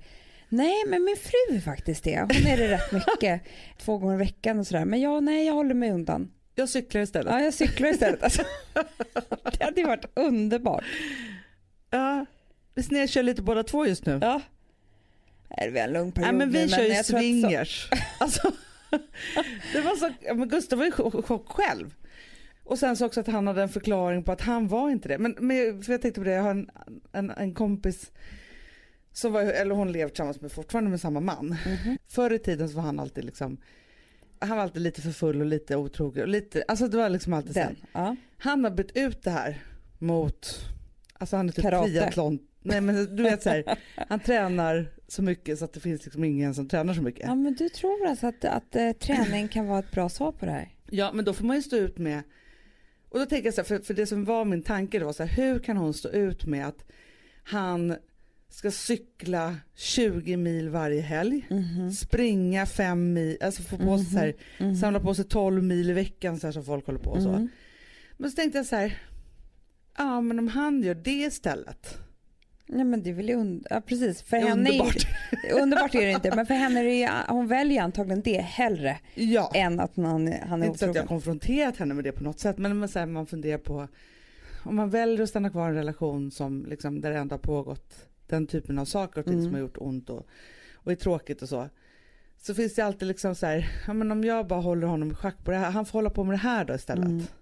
[0.48, 2.20] Nej men min fru är faktiskt det.
[2.20, 3.42] Hon är det rätt mycket.
[3.78, 4.84] Två gånger i veckan och sådär.
[4.84, 6.30] Men ja, nej jag håller mig undan.
[6.54, 7.32] Jag cyklar istället.
[7.32, 8.22] Ja, jag cyklar istället.
[8.22, 8.42] Alltså,
[9.58, 10.84] det hade ju varit underbart.
[11.90, 12.26] Ja,
[12.74, 14.18] vi snedkör lite båda två just nu.
[14.22, 14.40] Ja.
[15.58, 17.24] Nej, Det är en lugn period Nej men vi nu, kör ju jag tror att
[17.24, 17.88] så- swingers.
[18.18, 18.52] Alltså,
[19.72, 21.94] det var så, men Gustav var ju chock själv.
[22.64, 25.18] Och sen så också att han hade en förklaring på att han var inte det.
[25.18, 26.70] Men, men för jag tänkte på det, jag har en,
[27.12, 28.12] en, en kompis
[29.12, 31.46] som var, eller hon lever tillsammans med fortfarande med samma man.
[31.46, 31.98] Mhm.
[32.08, 33.56] Förr i tiden så var han alltid liksom,
[34.38, 36.22] han var alltid lite för full och lite otrogen.
[36.22, 37.54] Och lite, alltså det var liksom alltid.
[37.54, 37.76] Den.
[37.92, 38.16] Ja.
[38.38, 39.62] Han har bytt ut det här
[39.98, 40.66] mot,
[41.12, 42.38] alltså han är typ triathlon.
[42.68, 43.64] Nej men du vet så här,
[44.08, 47.26] han tränar så mycket så att det finns liksom ingen som tränar så mycket.
[47.26, 50.46] ja men du tror alltså att, att eh, träning kan vara ett bra svar på
[50.46, 50.68] det här?
[50.90, 52.22] Ja men då får man ju stå ut med,
[53.08, 55.22] och då tänker jag så här, för, för det som var min tanke då, så
[55.24, 56.84] här, hur kan hon stå ut med att
[57.42, 57.96] han
[58.50, 61.90] ska cykla 20 mil varje helg, Mhm.
[61.92, 64.76] springa 5 mil, alltså få på sig så här, Mhm.
[64.76, 67.32] samla på sig 12 mil i veckan så här som folk håller på och så.
[67.32, 67.48] Mhm.
[68.16, 68.98] Men så tänkte jag så här,
[69.98, 71.98] ja men om han gör det istället,
[72.68, 74.22] Nej men det är väl und- ja, precis.
[74.22, 74.96] För henne underbart.
[75.50, 78.40] Är, underbart är det inte, men för henne är det, ju- hon väljer antagligen det
[78.40, 79.50] hellre Ja.
[79.54, 81.06] än att man, han är Inte så att jag har otrogen.
[81.08, 83.88] konfronterat henne med det på något sätt men man, så här, man funderar på
[84.64, 87.40] om man väljer att stanna kvar i en relation som liksom, där det ändå har
[87.40, 89.44] pågått den typen av saker och ting Mm.
[89.44, 90.26] som har gjort ont och,
[90.74, 91.68] och är tråkigt och så.
[92.40, 95.14] Så finns det alltid liksom så här, ja men om jag bara håller honom i
[95.14, 97.32] schack på det här, han får hålla på med det här då istället.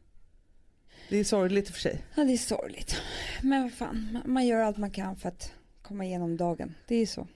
[1.08, 2.02] Det är sorgligt i och för sig.
[2.14, 2.96] Ja det är sorgligt.
[3.42, 6.74] Men vad fan, man- gör allt man kan för att komma igenom dagen.
[6.88, 7.26] Det är ju så.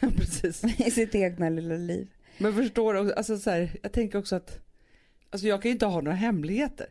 [0.16, 0.64] Precis.
[0.86, 2.08] I sitt egna lilla liv.
[2.38, 4.58] Men förstår du, alltså så här, jag tänker också att
[5.30, 6.86] alltså jag kan ju inte ha några hemligheter.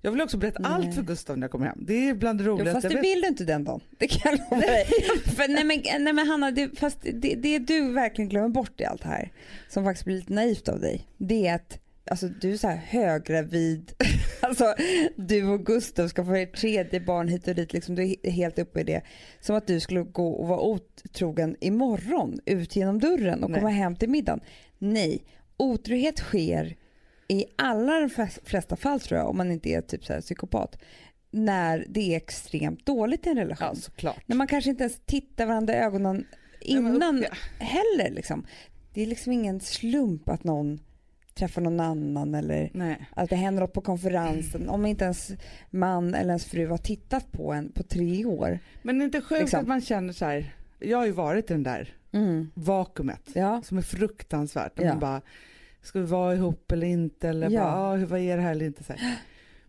[0.00, 0.72] Jag vill också berätta Nej.
[0.72, 1.78] allt för Gustav när jag kommer hem.
[1.86, 3.04] Det är bland det Jo, roligaste fast jag det vet.
[3.04, 3.80] vill du inte den dagen.
[3.98, 4.84] Det kan jag lova dig.
[5.24, 8.84] för, nej, men, nej men Hanna, det, fast det, det du verkligen glömmer bort i
[8.84, 9.32] allt det här,
[9.68, 11.78] som faktiskt blir lite naivt av dig, det är att
[12.10, 13.92] alltså, du är så här höggravid,
[14.40, 14.74] alltså
[15.16, 18.58] du och Gustav ska få ert tredje barn hit och dit, liksom, du är helt
[18.58, 19.02] uppe i det.
[19.40, 23.60] Som att du skulle gå och vara otrogen imorgon ut genom dörren och Nej.
[23.60, 24.40] komma hem till middagen.
[24.78, 25.24] Nej,
[25.56, 26.76] otrohet sker
[27.28, 28.10] i alla de
[28.44, 30.78] flesta fall tror jag, om man inte är typ så psykopat,
[31.30, 33.68] när det är extremt dåligt i en relation.
[33.68, 34.22] Ja såklart.
[34.26, 36.26] När man kanske inte ens tittar varandra i ögonen
[36.60, 37.26] Ja, innan upp-
[37.58, 38.10] heller.
[38.10, 38.46] Liksom.
[38.94, 40.80] Det är liksom ingen slump att någon
[41.38, 43.06] träffar någon annan eller Nej.
[43.14, 44.68] att det händer något på konferensen.
[44.68, 45.32] Om inte ens
[45.70, 48.58] man eller ens fru har tittat på en på tre år.
[48.82, 49.60] Men det är inte sjukt Liksom.
[49.60, 51.94] att man känner så här, jag har ju varit i den där
[52.54, 53.62] vakuumet Ja.
[53.64, 54.72] som är fruktansvärt.
[54.76, 54.84] Ja.
[54.88, 55.20] man bara,
[55.82, 57.28] ska vi vara ihop eller inte?
[57.28, 57.60] Eller Ja.
[57.60, 58.84] bara, ah, hur, vad är det här eller inte?
[58.84, 59.16] Så här.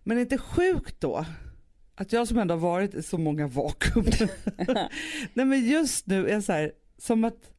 [0.03, 1.25] Men det är inte sjukt då
[1.95, 4.05] att jag som ändå har varit i så många vakuum,
[5.33, 7.51] nej men just nu är så här, som att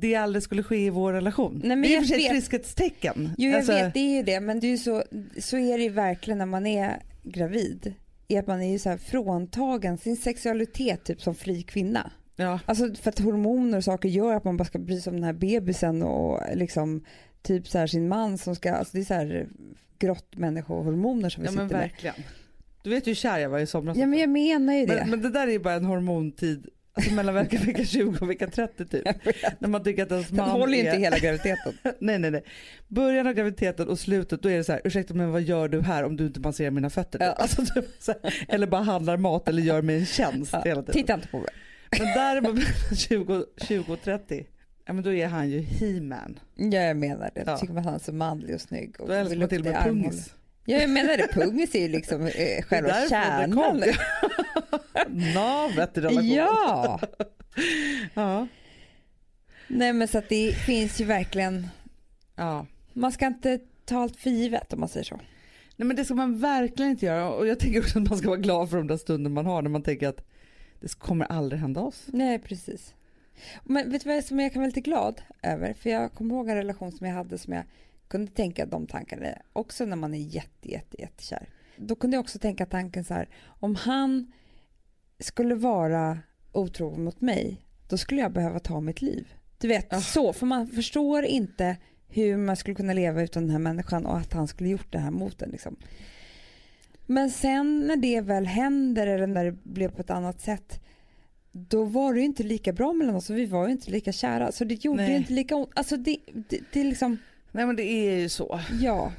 [0.00, 1.60] det aldrig skulle ske i vår relation.
[1.64, 3.30] Nej, men det är sig ett friskhetstecken.
[3.38, 4.40] Jo jag Alltså, vet, det är ju det.
[4.40, 5.04] Men det är ju så,
[5.38, 7.94] så är det ju verkligen när man är gravid.
[8.28, 12.10] Är att man är ju så här fråntagen sin sexualitet typ som fri kvinna.
[12.36, 15.16] Ja, Alltså för att hormoner och saker gör att man bara ska bry sig om
[15.16, 17.04] den här bebisen och liksom
[17.42, 19.48] typ så här sin man som ska, alltså det är så här
[19.98, 21.88] grottmänniskohormoner som vi ja men sitter med.
[21.88, 22.14] verkligen.
[22.82, 23.96] Du vet ju hur kär jag var i somras.
[23.96, 24.94] Ja men jag menar ju det.
[24.94, 26.66] men, men det där är ju bara en hormontid,
[27.12, 29.04] mellan vecka, vecka 20 och vecka 30 typ.
[29.58, 30.84] När man tycker att ens Den man håller ju är...
[30.84, 31.72] inte hela graviditeten.
[31.98, 32.44] Nej nej nej.
[32.88, 35.80] Början av graviditeten och slutet då är det så här, ursäkta men vad gör du
[35.80, 37.18] här om du inte masserar mina fötter?
[37.20, 37.32] Ja.
[37.32, 40.92] Alltså, typ, här, eller bara handlar mat eller gör mig en tjänst Ja, hela tiden.
[40.92, 41.48] Titta inte på mig.
[41.98, 42.60] Men däremot
[42.98, 44.46] 20, 20 och 30,
[44.86, 46.38] ja men då är han ju he-man.
[46.56, 47.42] Ja jag menar det.
[47.46, 47.58] Ja.
[47.58, 49.00] Tycker att han är så manlig och snygg.
[49.00, 50.34] Och Då älskar man till och med pungis.
[50.64, 51.28] Ja jag menar det.
[51.32, 53.82] Pungis är ju liksom eh, själva kärnan.
[55.34, 56.34] Navet i relationen.
[56.34, 57.00] Ja.
[58.14, 58.46] ja.
[59.68, 61.68] Nej men så att det finns ju verkligen,
[62.36, 62.66] ja.
[62.92, 65.20] man ska inte ta allt för givet om man säger så.
[65.76, 68.28] Nej men det ska man verkligen inte göra och jag tänker också att man ska
[68.28, 70.24] vara glad för de där stunder man har när man tänker att
[70.80, 72.04] det kommer aldrig hända oss.
[72.06, 72.94] Nej precis.
[73.64, 75.74] Men vet du vad som jag kan vara lite glad över?
[75.74, 77.64] För jag kommer ihåg en relation som jag hade som jag
[78.08, 81.48] kunde tänka de tankarna också när man är jätte, jätte, jättekär.
[81.76, 84.32] Då kunde jag också tänka tanken så här, om han
[85.20, 86.18] skulle vara
[86.52, 89.28] otrogen mot mig, då skulle jag behöva ta mitt liv.
[89.58, 90.00] Du vet, Ah.
[90.00, 91.76] så, för man förstår inte
[92.08, 94.98] hur man skulle kunna leva utan den här människan och att han skulle gjort det
[94.98, 95.50] här mot en.
[95.50, 95.76] Liksom.
[97.06, 100.80] Men sen när det väl händer eller när det blev på ett annat sätt
[101.52, 104.12] då var det ju inte lika bra mellan oss och vi var ju inte lika
[104.12, 105.70] kära så det gjorde ju inte lika ont.
[105.74, 106.16] Alltså det,
[106.48, 107.18] det, det är liksom,
[107.52, 108.60] Nej men det är ju så.
[108.80, 109.12] ja.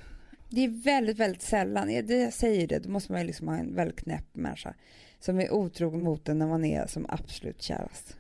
[0.50, 3.48] Det är väldigt, väldigt sällan, jag- det jag säger det, då måste man ju liksom
[3.48, 4.74] ha en väldigt knäpp människa
[5.22, 8.18] som är otrogen mot en när man är som absolut kärast.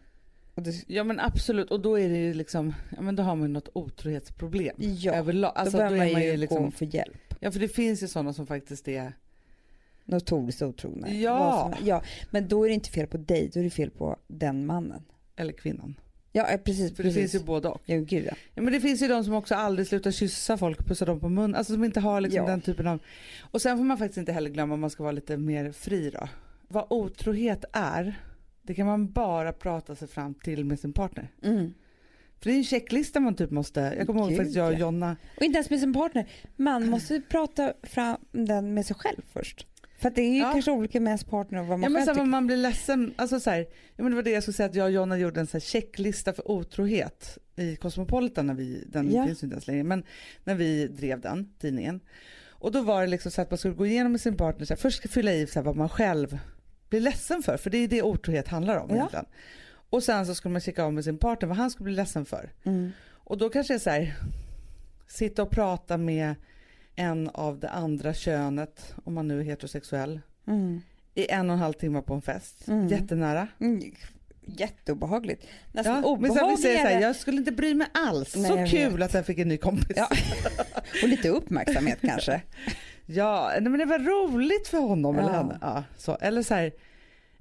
[0.55, 3.47] Det, Ja men absolut och då är det ju liksom, ja men då har man
[3.47, 4.75] ju något otrohetsproblem.
[4.77, 5.51] ja, Överlag.
[5.55, 7.33] Alltså, då då behöver är man ju liksom, gå för hjälp.
[7.39, 9.13] Ja för det finns ju sådana som faktiskt är,
[10.05, 11.09] Notoriskt otrogna.
[11.13, 11.73] Ja.
[11.83, 12.03] Ja.
[12.31, 15.03] Men då är det inte fel på dig, då är det fel på den mannen.
[15.35, 15.95] eller kvinnan.
[16.31, 16.95] Ja eh, precis.
[16.95, 17.31] För det precis.
[17.31, 17.81] finns ju både och.
[17.85, 18.33] Ja, gud ja.
[18.55, 21.29] Ja, men det finns ju de som också aldrig slutar kyssa folk, pussa dem på
[21.29, 22.47] mun, alltså som inte har liksom Ja.
[22.51, 22.99] den typen av...
[23.51, 26.09] Och sen får man faktiskt inte heller glömma, om man ska vara lite mer fri
[26.09, 26.27] då.
[26.71, 28.19] Vad otrohet är,
[28.61, 31.31] det kan man bara prata sig fram till med sin partner.
[31.43, 31.73] Mm.
[32.39, 34.79] För det är en checklista man typ måste, jag kommer ihåg Gud, faktiskt jag och.
[34.79, 36.25] Jonna, Och inte ens med sin partner.
[36.55, 39.67] Man måste prata fram den med sig själv först.
[39.99, 40.51] För att det är ju Ja.
[40.51, 42.25] kanske olika med ens partner och vad man ja men själv tycker.
[42.25, 43.59] man blir ledsen, alltså så här,
[43.95, 45.59] ja men det var det jag skulle säga att jag och Jonna gjorde en så
[45.59, 49.25] checklista för otrohet i Cosmopolitan när vi, den Ja.
[49.27, 50.03] finns inte ens längre, men
[50.43, 51.99] när vi drev den tidningen.
[52.49, 54.73] Och då var det liksom så att man skulle gå igenom med sin partner, så
[54.73, 56.37] här, först ska fylla i så här, vad man själv
[56.91, 58.95] blir ledsen för, för det är det otrohet handlar om Ja.
[58.95, 59.25] egentligen.
[59.89, 62.25] Och sen så skulle man checka av med sin partner vad han skulle bli ledsen
[62.25, 62.51] för.
[62.63, 62.91] Mm.
[63.09, 64.13] Och då kanske det är så här,
[65.07, 66.35] sitta och prata med
[66.95, 70.81] en av det andra könet, om man nu är heterosexuell, Mm.
[71.15, 72.67] i en och en halv timme på en fest.
[72.67, 72.87] Mm.
[72.87, 73.47] Jättenära.
[73.59, 73.81] Mm.
[74.45, 75.47] jätteobehagligt.
[75.71, 78.35] Nästan Ja, men sen vi säger så här, jag skulle inte bry mig alls.
[78.35, 79.01] Nej, så kul vet.
[79.09, 79.91] att jag fick en ny kompis.
[79.95, 80.07] Ja.
[81.03, 82.41] och lite uppmärksamhet kanske.
[83.11, 85.35] Ja, nej, men det var roligt för honom eller Ja.
[85.37, 85.57] henne.
[85.61, 86.15] Ja, så.
[86.15, 86.71] Eller så här,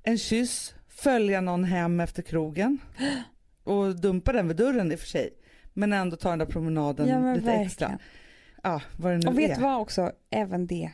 [0.02, 2.78] en kyss, följa någon hem efter krogen
[3.64, 5.30] och dumpa den vid dörren i och för sig.
[5.74, 7.60] Men ändå ta den där promenaden Ja, lite verkligen.
[7.66, 7.98] extra.
[8.62, 10.90] Ja, vad det nu Och vet du vad också, även det.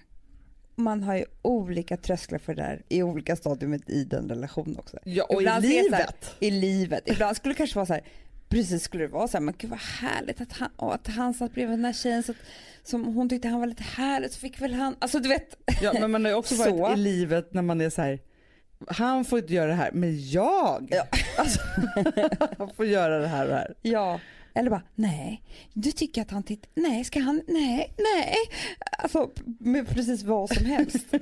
[0.75, 4.99] Man har ju olika trösklar för det där i olika stadier i den relationen också.
[5.05, 6.35] Ja, och Ibland i så här- livet.
[6.41, 7.03] I livet.
[7.07, 8.03] Ibland skulle det kanske vara så här,
[8.49, 11.55] precis skulle det vara så här, men gud vad härligt att han, att han satt
[11.55, 12.39] bredvid den här tjejen så att,
[12.83, 15.57] som hon tyckte han var lite härlig så fick väl han, alltså du vet.
[15.83, 16.93] Ja, men man har ju också varit Så.
[16.93, 18.19] i livet när man är så här.
[18.89, 20.89] Han får inte göra det här, men jag!
[20.91, 21.07] Ja.
[21.39, 21.61] Alltså,
[22.59, 23.75] han får göra det här och det här.
[23.83, 24.21] Ja,
[24.55, 28.35] eller bara nej, du tycker att han tittar, nej ska han, nej, nej.
[28.99, 31.07] Alltså med precis vad som helst.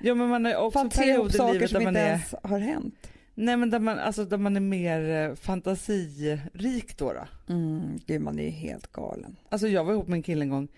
[0.00, 2.34] Ja men man har också perioder i saker livet där som man inte är, ens
[2.42, 3.10] har hänt.
[3.34, 7.52] Nej men där man, alltså, där man är mer eh, fantasirik då, då.
[7.54, 9.36] Mm, gud man är ju helt galen.
[9.48, 10.68] Alltså jag var ihop med en kille en gång.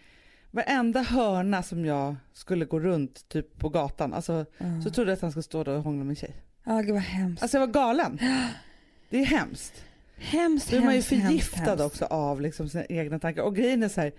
[0.51, 4.83] Varenda hörna som jag skulle gå runt typ på gatan, alltså, Mm.
[4.83, 6.35] så trodde jag att han skulle stå där och hångla med en tjej.
[6.65, 7.43] Ja gud vad hemskt.
[7.43, 8.19] Alltså jag var galen.
[9.11, 9.85] Det är hemskt.
[10.17, 11.85] hemskt, Då är man ju hemskt, förgiftad hemskt.
[11.85, 13.43] också av liksom sina egna tankar.
[13.43, 14.13] Och grejen är så här,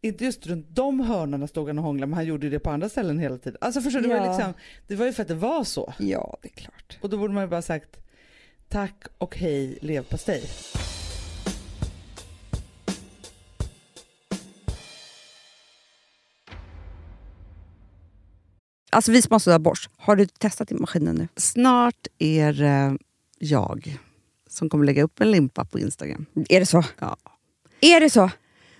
[0.00, 2.70] inte just runt de hörnorna stod han och hånglade men han gjorde ju det på
[2.70, 3.58] andra ställen hela tiden.
[3.60, 4.36] Alltså förstår du, det, var Ja.
[4.36, 4.54] liksom,
[4.86, 5.94] det var ju för att det var så.
[5.98, 6.98] Ja, det är klart.
[7.00, 7.96] Och då borde man ju bara sagt
[8.68, 10.44] tack och hej leverpastej.
[18.90, 21.28] Alltså vi som har sådär borst, har du testat i maskinen nu?
[21.36, 22.98] Snart är det
[23.38, 23.98] jag
[24.50, 26.26] som kommer lägga upp en limpa på Instagram.
[26.48, 26.84] Är det så?
[26.98, 27.16] Ja.
[27.80, 28.30] Är det så?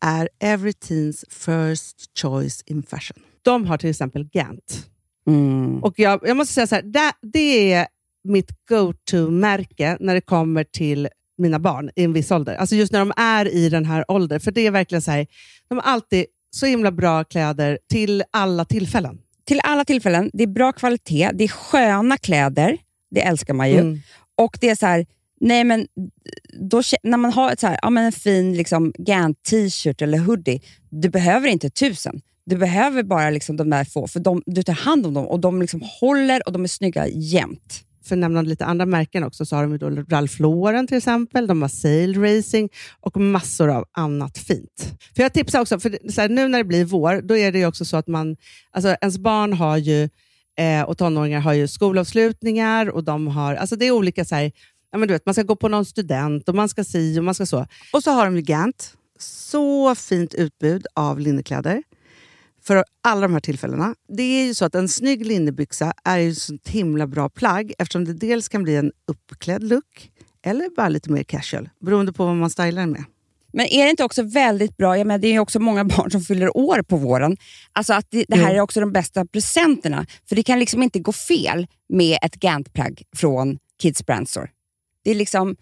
[0.00, 3.16] är every teens first choice in fashion.
[3.42, 4.86] De har till exempel Gant.
[5.26, 5.82] Mm.
[5.82, 7.86] Och jag, jag måste säga så här, det, det är
[8.24, 11.08] mitt go-to-märke när det kommer till
[11.38, 12.54] mina barn i en viss ålder.
[12.54, 14.40] Alltså just när de är i den här åldern.
[14.40, 15.26] För det är verkligen så här,
[15.68, 19.18] de har alltid så himla bra kläder till alla tillfällen.
[19.44, 22.78] Till alla tillfällen, det är bra kvalitet, det är sköna kläder,
[23.10, 23.78] det älskar man ju.
[23.78, 24.00] Mm.
[24.36, 25.06] Och det är så här,
[25.40, 25.86] nej men
[26.60, 30.18] då, när man har ett så här, ja, men en fin liksom, Gant t-shirt eller
[30.18, 32.20] hoodie, du behöver inte tusen.
[32.44, 35.40] Du behöver bara liksom, de där få, för de, du tar hand om dem och
[35.40, 37.84] de liksom håller och de är snygga jämt.
[38.04, 41.46] För att nämna lite andra märken också, så har de då Ralph Lauren till exempel,
[41.46, 42.68] de har Sail Racing
[43.00, 44.92] och massor av annat fint.
[45.16, 47.58] För Jag tipsar också, för så här, nu när det blir vår, då är det
[47.58, 48.36] ju också så att man,
[48.70, 50.08] alltså ens barn har ju,
[50.58, 54.52] eh, och tonåringar har ju skolavslutningar och de har, alltså det är olika så här,
[54.92, 57.24] ja, men du vet, man ska gå på någon student och man ska si och
[57.24, 57.66] man ska så.
[57.92, 61.82] Och så har de Gant, så fint utbud av linnekläder.
[62.62, 63.94] för alla de här tillfällena.
[64.08, 67.72] Det är ju så att en snygg linnebyxa är ju ett sånt himla bra plagg
[67.78, 70.10] eftersom det dels kan bli en uppklädd look
[70.42, 73.04] eller bara lite mer casual, beroende på vad man stylar med.
[73.52, 76.10] Men är det inte också väldigt bra, jag menar, det är ju också många barn
[76.10, 77.36] som fyller år på våren,
[77.72, 78.56] alltså att det, det här Jo.
[78.56, 80.06] är också de bästa presenterna.
[80.28, 84.48] För det kan liksom inte gå fel med ett Gant-plagg från Kids Brand Store.
[85.04, 85.56] Det är liksom,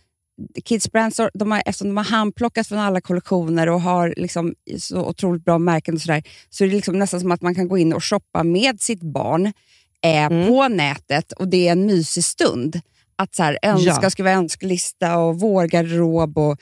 [0.65, 4.55] Kids Brand Store, de har, eftersom de har handplockat från alla kollektioner och har liksom
[4.79, 7.69] så otroligt bra märken och sådär, så är det liksom nästan som att man kan
[7.69, 10.47] gå in och shoppa med sitt barn eh, Mm.
[10.49, 12.81] på nätet och det är en mysig stund.
[13.17, 14.11] Att så här, önska, Ja.
[14.11, 16.57] skriva önskelista och vårgarderob och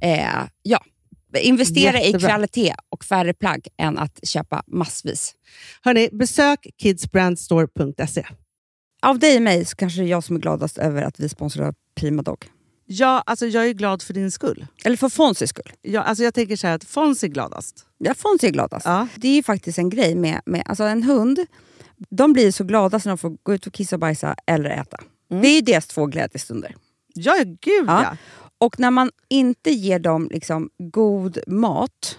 [0.00, 0.84] eh, ja,
[1.40, 2.28] investera i Jättebra.
[2.28, 5.34] kvalitet och färre plagg än att köpa massvis.
[5.82, 8.26] Hörni, besök kidsbrandstore.se.
[9.02, 11.28] Av dig och mig så kanske det är jag som är gladast över att vi
[11.28, 12.46] sponsrar Prima Dog.
[12.86, 14.66] Ja, alltså jag är glad för din skull.
[14.84, 15.72] Eller för Fonzys skull.
[15.82, 17.86] Jag, alltså jag tänker så här att Fons är gladast.
[17.98, 18.86] Ja, Fonzie är gladast.
[18.86, 19.08] Ja.
[19.16, 21.46] Det är ju faktiskt en grej med, med alltså en hund.
[22.10, 24.98] De blir så glada när de får gå ut och kissa och bajsa eller äta.
[25.30, 25.42] Mm.
[25.42, 26.76] Det är ju deras två glädjestunder.
[27.14, 28.02] Ja, ja, gud Ja.
[28.02, 28.16] ja.
[28.58, 32.18] Och när man inte ger dem liksom god mat,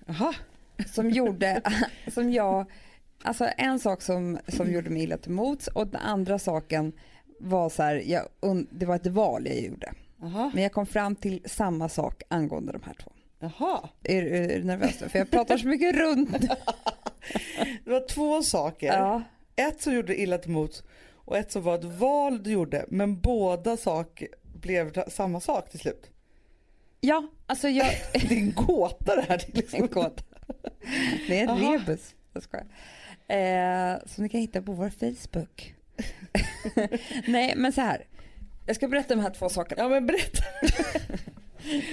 [0.19, 0.33] Jaha.
[0.85, 1.61] Som gjorde,
[2.07, 2.65] som jag,
[3.23, 6.93] alltså en sak som, som gjorde mig illa till mots och den andra saken
[7.39, 8.27] var så här, jag,
[8.69, 9.93] det var ett val jag gjorde.
[10.21, 10.51] Jaha.
[10.53, 13.11] Men jag kom fram till samma sak angående de här två.
[13.39, 13.89] Jaha.
[14.03, 14.97] Är, är du nervös?
[14.97, 16.31] För jag pratar så mycket runt.
[17.85, 18.87] Det var två saker.
[18.87, 19.23] Ja.
[19.55, 20.83] Ett som gjorde illa till mots
[21.15, 22.85] och ett som var ett val du gjorde.
[22.87, 26.11] Men båda sak blev samma sak till slut.
[27.01, 27.85] Ja, alltså jag...
[28.13, 29.37] Det är en gåta det här.
[29.37, 29.81] Det är liksom.
[29.83, 30.23] En gåta.
[31.27, 32.15] Det är en rebus.
[32.33, 32.65] Jag skojar.
[33.27, 35.73] Eh, som ni kan hitta på vår Facebook.
[37.27, 38.05] Nej, men så här.
[38.65, 39.83] Jag ska berätta de här två sakerna.
[39.83, 40.43] Ja men berätta.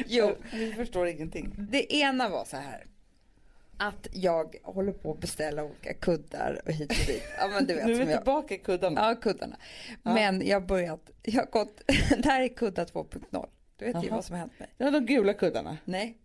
[0.07, 1.55] Jo, Vi förstår ingenting.
[1.57, 2.87] det ena var så här.
[3.77, 7.23] Att jag håller på att beställa olika kuddar och hit och dit.
[7.39, 9.09] Ja, men du vet Nu är vi tillbaka i kuddarna.
[9.09, 9.57] Ja, kuddarna.
[10.03, 10.15] Ja.
[10.15, 11.83] Men jag har börjat, jag har gått,
[12.19, 13.49] det här är kudda 2.0.
[13.79, 14.15] Du vet ju Jaha.
[14.17, 14.69] vad som har hänt mig.
[14.79, 15.79] Ja de gula kuddarna.
[15.85, 16.19] Nej.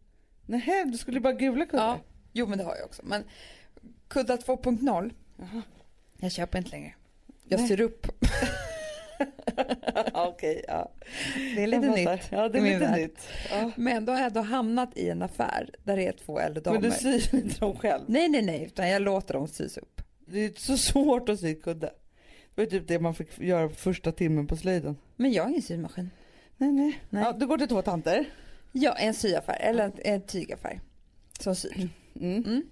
[0.45, 1.85] Nej, du skulle bara gula kuddar.
[1.85, 1.99] Ja,
[2.31, 3.01] jo men det har jag också.
[3.05, 3.23] Men
[4.07, 5.61] kudda 2.0, Jaha.
[6.19, 6.93] jag köper inte längre.
[7.43, 7.67] Jag Nej.
[7.67, 8.07] ser upp.
[10.13, 10.91] Okej, ja.
[11.55, 12.21] Det är lite nytt.
[12.31, 12.99] Ja det är lite värld.
[12.99, 13.19] nytt.
[13.51, 13.71] Ja.
[13.75, 16.79] Men då har jag då hamnat i en affär där det är två äldre damer.
[16.79, 18.03] Men du syr inte dem själv.
[18.07, 20.01] Nej, nej, nej, utan jag låter dem sys upp.
[20.25, 21.93] Det är så svårt att sy kudde.
[22.55, 24.97] Det var typ det man fick göra första timmen på slöjden.
[25.15, 26.09] Men jag har ingen symaskin.
[26.63, 26.99] Nej, nej.
[27.09, 27.23] Nej.
[27.23, 28.25] Ja, du går till två tanter.
[28.71, 30.79] Ja, en syaffär eller en, tygaffär
[31.39, 31.89] som syr.
[32.19, 32.43] Mm.
[32.43, 32.63] Mm.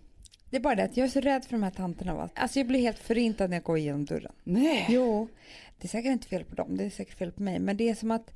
[0.50, 2.14] Det är bara det att jag är så rädd för de här tanterna.
[2.16, 2.30] Va?
[2.36, 4.32] Alltså jag blir helt förintad när jag går igenom dörren.
[4.44, 4.86] Nej.
[4.90, 5.28] Jo,
[5.78, 7.60] det är säkert inte fel på dem, det är säkert fel på mig.
[7.60, 8.34] Men det är som att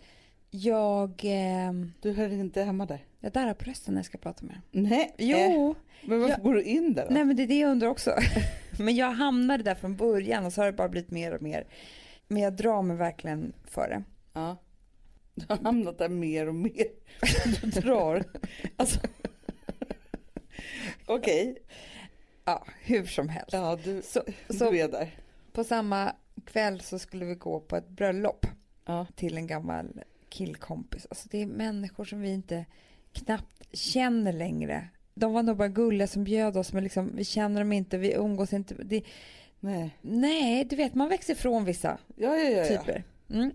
[0.52, 3.06] jag, eh, Du hör inte hemma där.
[3.20, 4.84] jag darrar på rösten när jag ska prata med dem.
[4.84, 5.14] Nej.
[5.18, 5.76] Jo, Eh,
[6.10, 6.44] men varför Ja.
[6.44, 7.14] går du in där då?
[7.14, 8.12] nej men det är det jag undrar också.
[8.80, 11.68] men jag hamnade där från början och så har det bara blivit mer och mer.
[12.28, 14.04] Men jag drar mig verkligen för det.
[14.34, 14.58] Ja.
[15.36, 16.88] Du har hamnat där mer och mer.
[17.62, 18.24] Du drar.
[18.76, 19.00] Alltså.
[21.06, 21.58] Okej.
[22.46, 23.54] Ja, hur som helst.
[23.54, 25.10] Ja, du, Så, så du är där.
[25.54, 26.16] på samma
[26.46, 28.46] kväll så skulle vi gå på ett bröllop
[28.86, 29.08] Ja.
[29.16, 31.08] till en gammal killkompis.
[31.10, 32.66] Alltså det är människor som vi inte
[33.14, 34.88] knappt känner längre.
[35.14, 38.14] De var nog bara gulliga som bjöd oss men liksom, vi känner dem inte, vi
[38.14, 38.74] umgås inte.
[38.84, 39.04] Det,
[39.60, 39.98] Nej.
[40.02, 42.58] nej, du vet man växer ifrån vissa Ja, ja, ja.
[42.58, 42.66] ja.
[42.68, 43.04] typer.
[43.30, 43.52] Mm.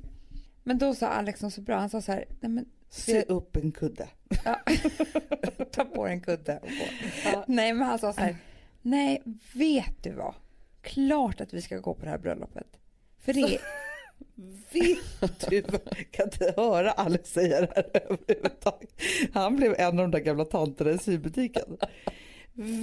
[0.62, 3.56] Men då sa Alex något så bra, han sa så här, nej men Se upp
[3.56, 4.08] en kudde.
[4.44, 4.60] ja.
[5.72, 6.84] ta på en kudde och gå.
[7.24, 7.44] Ja.
[7.48, 8.36] Nej men han sa så här,
[8.82, 9.22] nej,
[9.54, 10.34] vet du vad?
[10.82, 12.66] Klart att vi ska gå på det här bröllopet.
[13.18, 13.60] För det är,
[14.72, 15.62] Vet du,
[16.10, 18.90] kan inte höra Alex säga det här överhuvudtaget.
[19.32, 21.76] Han blev en av de där gamla tanterna i sybutiken.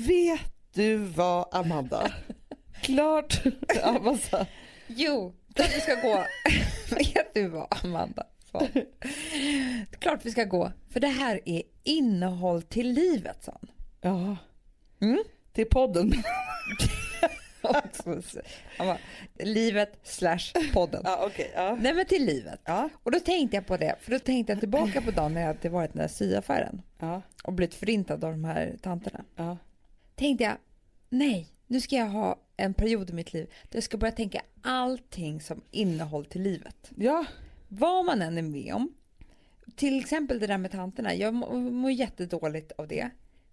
[0.07, 2.11] Vet du vad Amanda?
[2.81, 3.41] Klart,
[3.83, 4.47] Amanda.
[4.87, 6.25] jo, klart vi ska gå.
[6.95, 8.67] vet du vad Amanda sa?
[9.99, 10.71] Klart vi ska gå.
[10.89, 13.71] För det här är innehåll till livet, sa han.
[14.01, 14.37] Ja,
[15.01, 15.23] Mm.
[15.53, 16.13] till podden.
[18.77, 18.97] Bara,
[19.39, 20.39] livet slash
[20.73, 21.01] podden.
[21.05, 21.51] Ja, okej.
[21.55, 21.77] ja.
[21.81, 22.59] Nej men till livet.
[22.65, 25.41] Ja, Och då tänkte jag på det, för då tänkte jag tillbaka på dagen när
[25.41, 29.23] jag hade varit i den där syaffären ja, och blivit förintad av de här tanterna.
[29.35, 29.57] ja.
[30.15, 30.53] Tänkte jag,
[31.09, 34.41] nej, nu ska jag ha en period i mitt liv där jag ska börja tänka
[34.61, 36.91] allting som innehåll till livet.
[36.95, 37.25] Ja,
[37.67, 38.93] Vad man än är med om.
[39.75, 43.09] Till exempel det där med tanterna, jag mår, jättedåligt av det.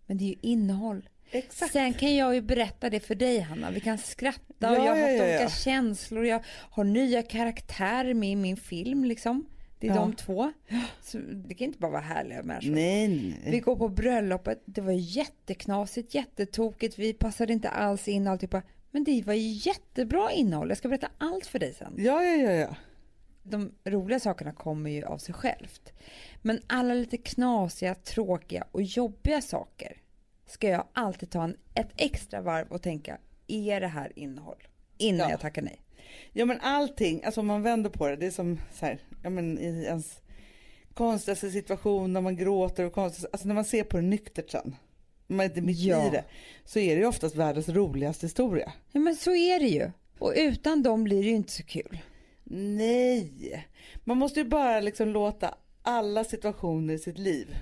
[0.06, 1.08] Men det är ju innehåll.
[1.30, 1.72] exakt.
[1.72, 3.70] Sen kan jag ju berätta det för dig Hanna.
[3.70, 5.48] Vi kan skratta och Ja, jag har haft ja, olika ja.
[5.48, 6.26] känslor.
[6.26, 9.46] Jag har nya karaktärer med i min film liksom.
[9.78, 10.00] Det är Ja.
[10.00, 10.52] de två.
[11.02, 12.74] Så det kan inte bara vara härliga människor.
[12.74, 13.08] Nej,
[13.44, 13.60] Vi nej.
[13.60, 14.62] går på bröllopet.
[14.64, 16.98] Det var jätteknasigt, jättetokigt.
[16.98, 18.62] Vi passade inte alls in alltihopa.
[18.94, 20.68] Men det var ju jättebra innehåll.
[20.68, 21.94] Jag ska berätta allt för dig sen.
[21.96, 22.76] Ja, ja, ja, ja.
[23.42, 25.92] De roliga sakerna kommer ju av sig självt.
[26.42, 29.96] Men alla lite knasiga, tråkiga och jobbiga saker
[30.46, 34.62] ska jag alltid ta en, ett extra varv och tänka, är det här innehåll?
[34.98, 35.30] Innan Ja.
[35.30, 35.80] jag tackar nej.
[36.32, 39.30] Ja men allting, alltså om man vänder på det, det är som så här, ja
[39.30, 40.20] men i ens
[40.94, 44.76] konstigaste situation när man gråter och konstigt, alltså när man ser på det nyktert sen,
[45.26, 46.06] man inte är mitt Ja.
[46.06, 46.24] i det,
[46.64, 48.72] så är det ju oftast världens roligaste historia.
[48.92, 49.90] Ja men så är det ju.
[50.18, 51.98] Och utan dem blir det ju inte så kul.
[52.44, 53.66] Nej,
[54.04, 57.56] man måste ju bara liksom låta alla situationer i sitt liv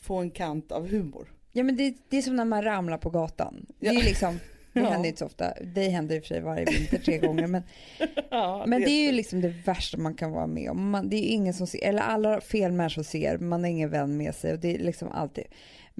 [0.00, 1.32] få en kant av humor.
[1.52, 3.66] Ja men det, det är som när man ramlar på gatan.
[3.80, 4.00] Det är Ja.
[4.00, 4.40] liksom,
[4.72, 4.88] det Ja.
[4.90, 5.52] händer inte så ofta.
[5.74, 7.46] Det händer i och för sig varje vinter tre gånger.
[7.46, 7.62] Men,
[8.30, 10.90] Ja, men det är ju liksom det värsta man kan vara med om.
[10.90, 14.16] Man, det är ingen som ser, eller alla fel människor ser, man har ingen vän
[14.16, 15.44] med sig och det är liksom alltid.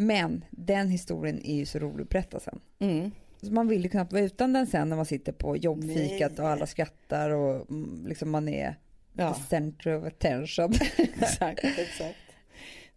[0.01, 2.61] Men den historien är ju så rolig att berätta sen.
[2.79, 3.11] Mm.
[3.43, 6.45] Så man vill ju knappt vara utan den sen när man sitter på jobbfikat Nej.
[6.45, 8.77] och alla skrattar och mm, liksom man är
[9.13, 10.73] Ja, the center of attention.
[10.97, 12.19] exakt, exakt.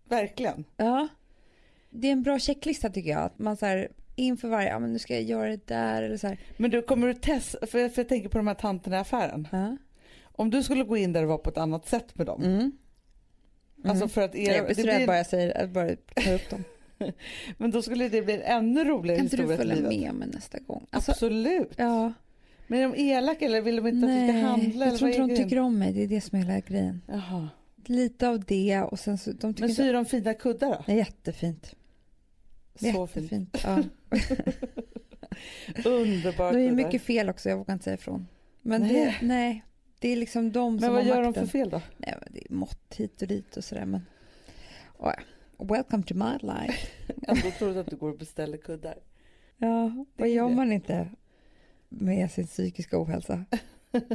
[0.03, 0.63] Verkligen.
[0.77, 1.07] ja.
[1.89, 3.21] Det är en bra checklista tycker jag.
[3.21, 6.17] Att man så här, inför varje, ja men nu ska jag göra det där eller
[6.17, 6.39] så här.
[6.57, 9.47] Men du, kommer du testa, för jag, tänker på de här tanterna i affären.
[9.51, 9.77] Ja.
[10.21, 12.43] Om du skulle gå in där och vara på ett annat sätt med dem.
[12.43, 12.71] Mm.
[13.83, 16.49] Alltså för att er, jag blir så rädd bara jag säger, jag bara tar upp
[16.49, 16.63] dem.
[17.57, 20.15] Men då skulle det bli en ännu roligare Kan inte du historia till följa med
[20.15, 20.85] mig nästa gång?
[20.89, 21.71] Alltså, Absolut.
[21.75, 22.13] ja.
[22.67, 24.85] Men är de elaka eller vill de inte att du Nej, ska handla?
[24.85, 25.43] jag tror inte de grejen?
[25.43, 25.93] tycker om mig.
[25.93, 27.01] Det är det som är hela grejen.
[27.07, 27.49] Jaha.
[27.85, 29.83] Lite av det och sen så, de tycker Men inte...
[29.83, 30.93] syr de fina kuddar då?
[30.93, 31.75] Jättefint.
[32.75, 33.31] Så fint.
[33.31, 33.57] Jättefint.
[33.63, 33.83] Ja.
[35.89, 36.53] Underbart.
[36.53, 38.27] Det är mycket fel också, jag vågar inte säga ifrån.
[38.61, 38.93] Men Nej.
[38.93, 39.63] det, nej,
[39.99, 41.81] det är liksom de som Men vad har gör de för fel då?
[41.97, 43.85] Nej, men det är mått hit och dit och sådär.
[43.85, 44.01] Men...
[44.97, 45.23] Oh, ja.
[45.63, 46.87] Welcome to my life.
[47.27, 48.97] Ändå tror du att du går och beställer kuddar.
[49.57, 50.55] Ja, vad gör det.
[50.55, 51.09] man inte
[51.89, 53.45] med sin psykiska ohälsa?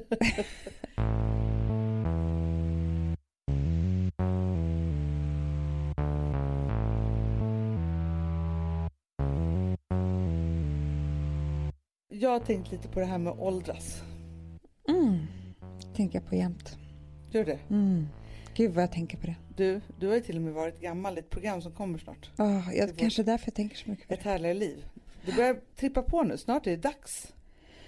[12.08, 14.02] Jag har tänkt lite på det här med åldras.
[14.88, 15.26] Mm.
[15.94, 16.76] tänker jag på jämt.
[17.30, 17.58] Gör det?
[17.70, 18.06] Mm.
[18.56, 19.34] Gud vad jag tänker på det.
[19.56, 22.30] Du, du har ju till och med varit gammal i ett program som kommer snart.
[22.38, 24.30] Oh, Det jag, kanske därför jag tänker så mycket på Ett det.
[24.30, 24.84] härligare liv.
[25.26, 26.36] Det börjar trippa på nu.
[26.36, 27.32] Snart är det dags.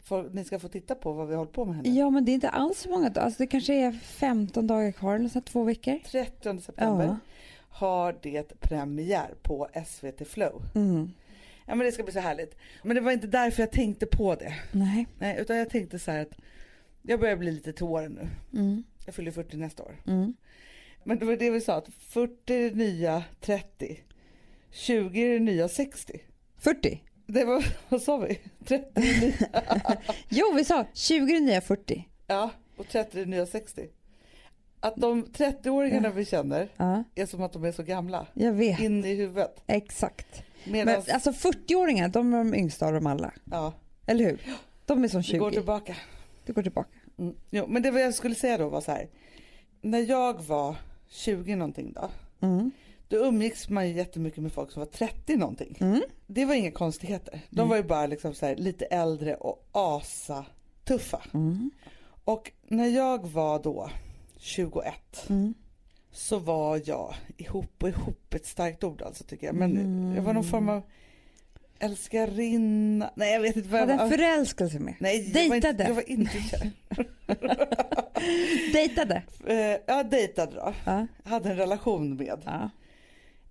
[0.02, 1.88] För ni ska få titta på vad vi håller på med henne.
[1.88, 3.24] Ja, men det är inte alls så många dagar.
[3.24, 5.98] Alltså, det kanske är 15 dagar kvar, eller så två veckor.
[6.10, 7.16] 30 september Ja.
[7.68, 10.62] har det premiär på SVT Flow.
[10.74, 11.10] Mm.
[11.66, 12.56] Ja men det ska bli så härligt.
[12.82, 14.54] Men det var inte därför jag tänkte på det.
[14.72, 15.06] Nej.
[15.18, 16.32] Nej, utan jag tänkte så här att
[17.02, 18.58] jag börjar bli lite till åren nu.
[18.60, 18.82] Mm.
[19.08, 19.96] Jag fyller 40 nästa år.
[20.06, 20.34] Mm.
[21.04, 24.00] Men det var det vi sa, att 40 är det nya 30.
[24.70, 26.20] 20 är det nya 60.
[26.58, 27.02] 40?
[27.26, 28.38] Det var, vad sa vi?
[28.64, 29.62] 30 är det nya.
[30.28, 32.08] Jo, vi sa 20 är nya 40.
[32.26, 33.88] Ja, och 30 är det nya 60.
[34.80, 38.26] Att de 30-åringarna vi känner Ja, är som att de är så gamla.
[38.34, 38.80] jag vet.
[38.80, 39.62] In i huvudet.
[39.66, 40.42] Exakt.
[40.64, 43.32] Medan, Men alltså 40-åringar, de är de yngsta av dem alla.
[43.50, 43.72] ja,
[44.06, 44.40] Eller hur?
[44.86, 45.38] De är som vi 20.
[45.38, 45.96] går tillbaka.
[46.46, 46.88] Det går tillbaka.
[47.18, 47.34] Mm.
[47.50, 49.08] Jo, men det jag skulle säga då var så här.
[49.80, 50.76] När jag var
[51.08, 52.10] 20 någonting då.
[52.46, 52.70] Mm.
[53.08, 55.76] Då umgicks man ju jättemycket med folk som var 30 någonting.
[55.80, 56.02] Mm.
[56.26, 57.40] Det var inga konstigheter.
[57.50, 57.68] De Mm.
[57.68, 60.44] var ju bara liksom så här, lite äldre och asa
[60.84, 61.22] tuffa.
[61.34, 61.70] Mm.
[62.24, 63.90] Och när jag var då
[64.36, 65.54] 21 Mm.
[66.12, 69.54] så var jag ihop och ihop ett starkt ord alltså tycker jag.
[69.56, 70.82] Men jag var någon form av
[71.78, 73.10] älskarinna.
[73.14, 74.94] Nej jag vet inte vad jag Hade en förälskelse med.
[74.98, 75.88] Nej, jag var inte, Dejtade.
[75.88, 76.70] jag var inte kär.
[78.72, 79.22] Dejtade.
[79.46, 80.74] Eh, Jag dejtade då.
[80.86, 81.06] Ja.
[81.24, 82.70] Hade en relation med Ja.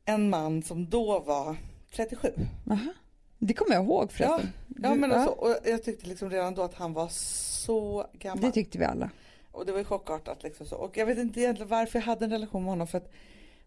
[0.05, 1.55] en man som då var
[1.95, 2.27] 37.
[2.71, 2.93] Aha.
[3.39, 4.49] Det kommer jag ihåg förresten.
[4.81, 8.41] Ja Du- men alltså, och jag tyckte liksom redan då att han var så gammal.
[8.43, 9.09] Det tyckte vi alla.
[9.51, 10.75] Och det var ju chockartat liksom så.
[10.75, 13.11] Och jag vet inte egentligen varför jag hade en relation med honom för att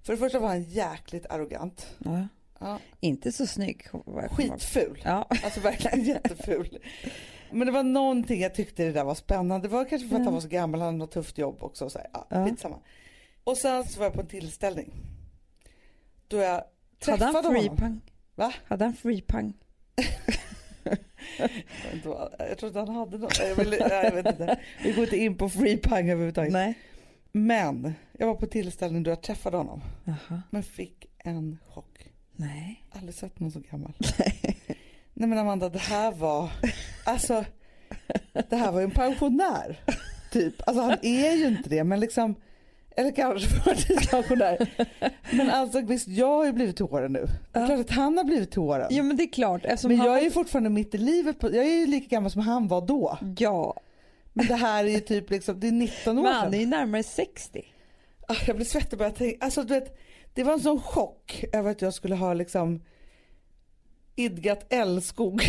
[0.02, 1.86] för det första var han jäkligt arrogant.
[1.98, 2.28] Ja.
[2.61, 3.86] Ja, Inte så snygg.
[4.30, 5.02] skitful.
[5.04, 5.26] Ja.
[5.44, 6.78] Alltså verkligen jätteful.
[7.52, 9.68] Men det var någonting jag tyckte det där var spännande.
[9.68, 11.90] Det var kanske för att han var så gammal, han hade något tufft jobb också.
[11.90, 12.46] Så här, ja, Ja.
[12.46, 12.78] Skitsamma.
[13.44, 14.92] Och sen så var jag på en tillställning.
[16.28, 16.66] Då jag Hade
[16.98, 17.76] träffade han free honom.
[17.76, 18.00] pang?
[18.34, 18.52] Va?
[18.66, 19.52] Hade han free pang?
[22.38, 23.38] Jag tror inte han hade något.
[23.38, 24.61] Jag, vill, jag vet inte.
[24.84, 26.52] Vi går inte in på free pang överhuvudtaget.
[26.52, 26.74] Nej.
[27.32, 29.80] Men jag var på tillställning då jag träffade honom.
[30.04, 30.42] Jaha.
[30.50, 31.89] Men fick en chock.
[32.41, 32.84] Nej.
[32.91, 33.93] Aldrig sett någon så gammal.
[35.14, 36.51] Nej men Amanda det här var,
[37.05, 37.45] alltså
[38.49, 39.80] det här var ju en pensionär.
[40.32, 42.34] Typ, alltså han är ju inte det men liksom,
[42.97, 44.70] eller kanske förtidspensionär.
[45.32, 47.26] Men alltså visst jag har ju blivit till åren nu.
[47.53, 48.86] Det är klart att han har blivit till åren.
[48.91, 49.62] Ja men det är klart.
[49.64, 52.07] Men han jag är var- ju fortfarande mitt i livet, på, jag är ju lika
[52.16, 53.18] gammal som han var då.
[53.38, 53.80] Ja,
[54.32, 56.61] Men det här är ju typ liksom, det är 19 år men han är sedan.
[56.61, 57.62] ju närmare 60.
[58.28, 59.99] Ah, Jag blir svettig bara jag tänker, alltså du vet,
[60.34, 62.80] det var en sån chock över att jag skulle ha liksom
[64.16, 65.42] idgat älskog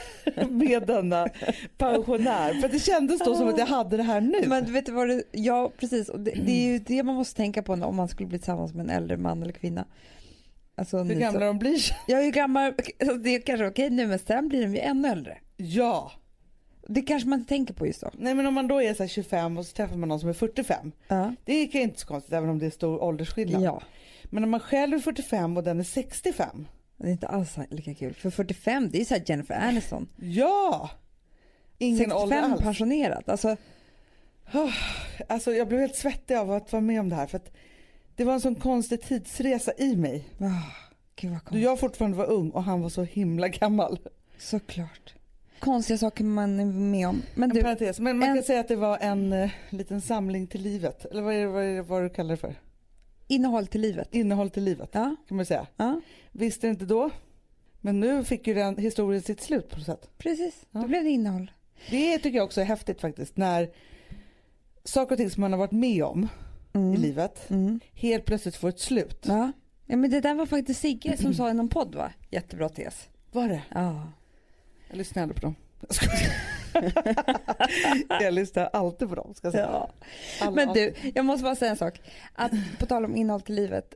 [0.50, 1.28] med denna
[1.78, 2.54] pensionär.
[2.60, 4.42] För det kändes då som att jag hade det här nu.
[4.46, 7.62] Men du vet vad det, ja precis, det, det är ju det man måste tänka
[7.62, 9.84] på om man skulle bli tillsammans med en äldre man eller kvinna.
[10.74, 11.80] Alltså, Hur gamla så- de blir.
[12.06, 14.78] Jag är ju gammal, alltså, det är kanske okej nu men sen blir de ju
[14.80, 15.38] ännu äldre.
[15.56, 16.12] Ja.
[16.88, 18.10] Det kanske man inte tänker på just då.
[18.18, 20.28] Nej men om man då är så här 25 och så träffar man någon som
[20.28, 20.92] är 45.
[21.08, 21.34] Ja.
[21.44, 23.62] Det är inte så konstigt även om det är stor åldersskillnad.
[23.62, 23.82] ja.
[24.30, 26.66] Men om man själv är 45 och den är 65.
[26.96, 28.14] Det är inte alls lika kul.
[28.14, 30.08] För 45 det är ju såhär Jennifer Aniston.
[30.16, 30.90] Ja.
[31.78, 32.62] Ingen ålder 65 alls.
[32.62, 33.22] pensionerad.
[33.26, 33.56] Alltså,
[35.28, 37.26] Alltså jag blev helt svettig av att vara med om det här.
[37.26, 37.52] För att
[38.16, 40.28] det var en sån konstig tidsresa i mig.
[40.40, 40.72] ah,
[41.16, 41.62] gud vad konstigt.
[41.64, 43.98] jag fortfarande var ung och han var så himla gammal.
[44.38, 45.14] Såklart.
[45.58, 47.22] Konstiga saker man är med om.
[47.34, 47.98] Men En du, parentes.
[48.00, 51.04] Men man en- kan säga att det var en eh, liten samling till livet.
[51.04, 52.54] Eller vad är det, vad, är det, vad du kallar det för?
[53.28, 54.14] Innehåll till livet.
[54.14, 55.66] Innehåll till livet Ja, kan man säga.
[55.76, 56.00] ja
[56.32, 57.10] Visste inte då.
[57.80, 60.10] Men nu fick ju den historien sitt slut på något sätt.
[60.18, 60.66] precis.
[60.70, 60.80] Ja.
[60.80, 61.50] Då blev det innehåll.
[61.90, 63.36] Det tycker jag också är häftigt faktiskt.
[63.36, 63.70] När
[64.84, 66.28] saker och ting som man har varit med om
[66.72, 66.94] Mm.
[66.94, 67.80] i livet Mm.
[67.92, 69.24] helt plötsligt får ett slut.
[69.28, 69.52] Ja.
[69.86, 72.12] ja, men det där var faktiskt Sigge som sa i någon podd va?
[72.30, 73.08] Jättebra tes.
[73.32, 73.62] Var det?
[73.74, 74.12] Ja.
[74.88, 75.54] Jag lyssnar aldrig på dem.
[78.20, 79.68] Jag lyssnar alltid på dem ska jag säga.
[79.72, 79.90] ja.
[80.40, 82.00] Alla Men du, jag måste bara säga en sak.
[82.34, 83.94] Att på tal om innehåll till livet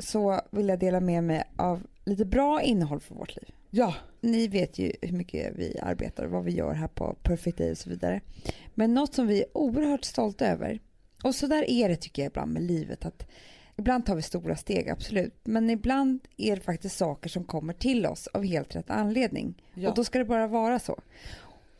[0.00, 3.54] så vill jag dela med mig av lite bra innehåll för vårt liv.
[3.70, 7.58] Ja, Ni vet ju hur mycket vi arbetar och vad vi gör här på Perfect
[7.58, 8.20] Day och så vidare.
[8.74, 10.80] Men något som vi är oerhört stolta över
[11.22, 13.26] och så där är det tycker jag ibland med livet att
[13.76, 18.06] ibland tar vi stora steg absolut men ibland är det faktiskt saker som kommer till
[18.06, 19.88] oss av helt rätt anledning ja.
[19.88, 21.00] och då ska det bara vara så.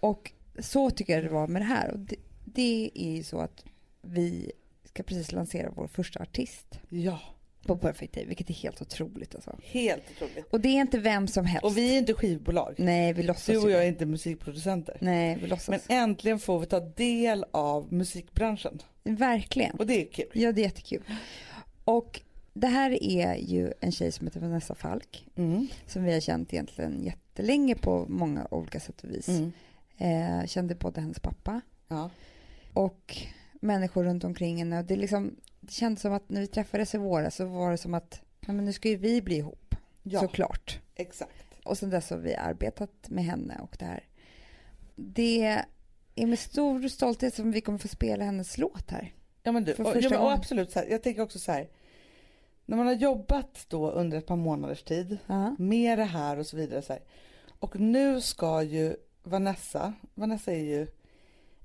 [0.00, 3.38] Och så tycker jag det var med det här och det, det är ju så
[3.40, 3.64] att
[4.02, 4.52] vi
[4.84, 7.20] ska precis lansera vår första artist ja.
[7.66, 9.58] på Perfect Day vilket är helt otroligt alltså.
[9.62, 10.46] helt otroligt.
[10.50, 11.64] Och det är inte vem som helst.
[11.64, 12.74] Och vi är inte skivbolag.
[12.78, 14.96] Nej vi låtsas Du och ju jag är inte musikproducenter.
[15.00, 15.68] Nej vi låtsas.
[15.88, 18.82] Men äntligen får vi ta del av musikbranschen.
[19.02, 19.76] Verkligen.
[19.76, 20.30] Och det är kul.
[20.32, 21.02] Ja, det är jättekul.
[21.84, 22.20] Och
[22.52, 25.68] det här är ju en tjej som heter Vanessa Falk Mm.
[25.86, 29.28] som vi har känt egentligen jättelänge på många olika sätt och vis.
[29.28, 29.52] Mm.
[29.98, 32.10] Eh, kände både hennes pappa Ja.
[32.72, 33.16] och
[33.60, 34.78] människor runt omkring henne.
[34.78, 37.76] Och det, liksom, det kändes som att när vi träffades i våras så var det
[37.78, 40.80] som att ja, men nu ska ju vi bli ihop, ja, såklart.
[40.94, 41.44] exakt.
[41.64, 44.04] Och sen dess har vi arbetat med henne och det här.
[44.96, 45.64] Det
[46.14, 49.14] är med stor stolthet som vi kommer få spela hennes låt här.
[49.42, 51.68] Ja men du, För och, ja, men, och absolut här, jag tänker också så här.
[52.66, 55.56] När man har jobbat då under ett par månaders tid Ja.
[55.58, 57.02] med det här och så vidare så här.
[57.58, 58.96] Och nu ska ju
[59.28, 60.86] Vanessa, Vanessa är ju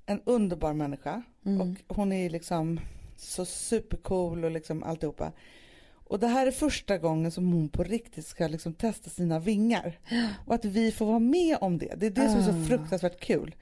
[0.06, 1.60] en underbar människa Mm.
[1.60, 2.80] och hon är liksom
[3.16, 5.32] så supercool och liksom alltihopa.
[6.06, 9.98] Och det här är första gången som hon på riktigt ska liksom testa sina vingar.
[10.46, 11.94] Och att vi får vara med om det.
[11.96, 12.66] Det är det som är så Ah.
[12.68, 13.54] fruktansvärt kul.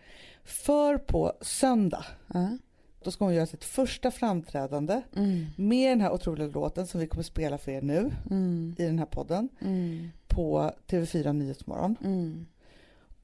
[0.45, 2.59] För på söndag, Ja.
[3.05, 5.47] då ska hon göra sitt första framträdande Mm.
[5.57, 8.75] med den här otroliga låten som vi kommer spela för er nu Mm.
[8.79, 10.09] i den här podden Mm.
[10.29, 11.97] på TV4 Nyhetsmorgon.
[12.05, 12.47] Mm.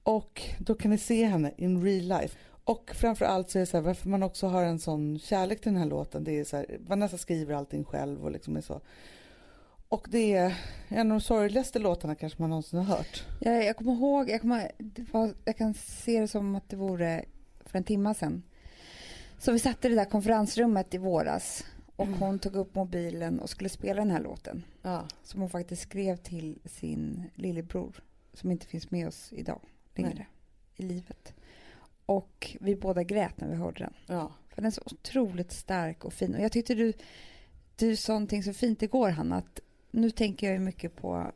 [0.08, 2.38] Och då kan ni se henne in real life.
[2.64, 5.72] Och framförallt så är det så här, varför man också har en sån kärlek till
[5.72, 6.24] den här låten.
[6.24, 8.80] Det är så här, Vanessa skriver allting själv och liksom är så.
[9.88, 10.56] Och det är
[10.88, 13.24] en av de sorgligaste låtarna kanske man någonsin har hört.
[13.40, 14.72] Jag, jag kommer ihåg, jag, kommer,
[15.12, 17.24] var, jag kan se det som att det vore
[17.60, 18.42] för en timma sedan.
[19.38, 21.64] Så vi satt i det där konferensrummet i våras
[21.96, 22.18] och Mm.
[22.18, 24.64] hon tog upp mobilen och skulle spela den här låten.
[24.82, 25.04] Ja.
[25.22, 28.02] Som hon faktiskt skrev till sin lillebror
[28.32, 29.60] som inte finns med oss idag
[30.02, 30.26] längre Nej.
[30.76, 31.34] i livet.
[32.06, 33.94] Och vi båda grät när vi hörde den.
[34.06, 34.32] ja.
[34.48, 36.34] För den är så otroligt stark och fin.
[36.34, 36.92] Och jag tyckte du,
[37.76, 41.32] du sa någonting så fint igår Hanna, att nu tänker jag ju mycket på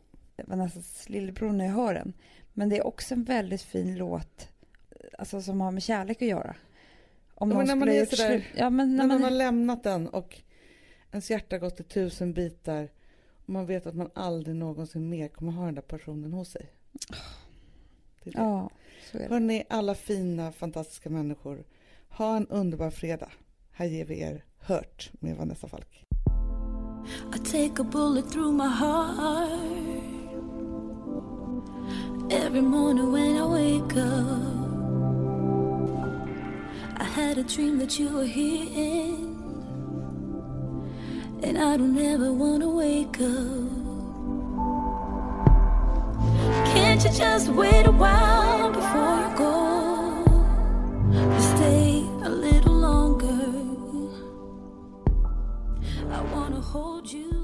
[0.47, 2.13] Vanessas lillebror när jag hör den.
[2.53, 4.49] Men det är också en väldigt fin låt
[5.19, 6.57] alltså, som har med kärlek att göra.
[7.35, 9.39] Om Ja, någon när man är sådär- slut- Ja, men när När man man, har
[9.39, 10.41] lämnat den och
[11.11, 12.89] ens hjärta gått i tusen bitar
[13.47, 16.67] och man vet att man aldrig någonsin mer kommer ha den där personen hos sig.
[18.25, 18.41] Det är det.
[18.41, 18.71] Ja,
[19.11, 19.29] så är det.
[19.29, 21.65] Hörni, alla fina, fantastiska människor.
[22.09, 23.31] Ha en underbar fredag.
[23.73, 26.05] Här ger vi er Hört med Vanessa Falk.
[27.35, 30.03] I take a bullet through my heart
[32.31, 34.63] every morning when I wake up.
[37.01, 39.17] I had a dream that you were here,
[41.43, 43.72] and I don't ever want to wake up.
[47.03, 50.25] to just wait a while before you go.
[51.11, 53.43] To stay a little longer.
[56.13, 57.42] I wanna hold you.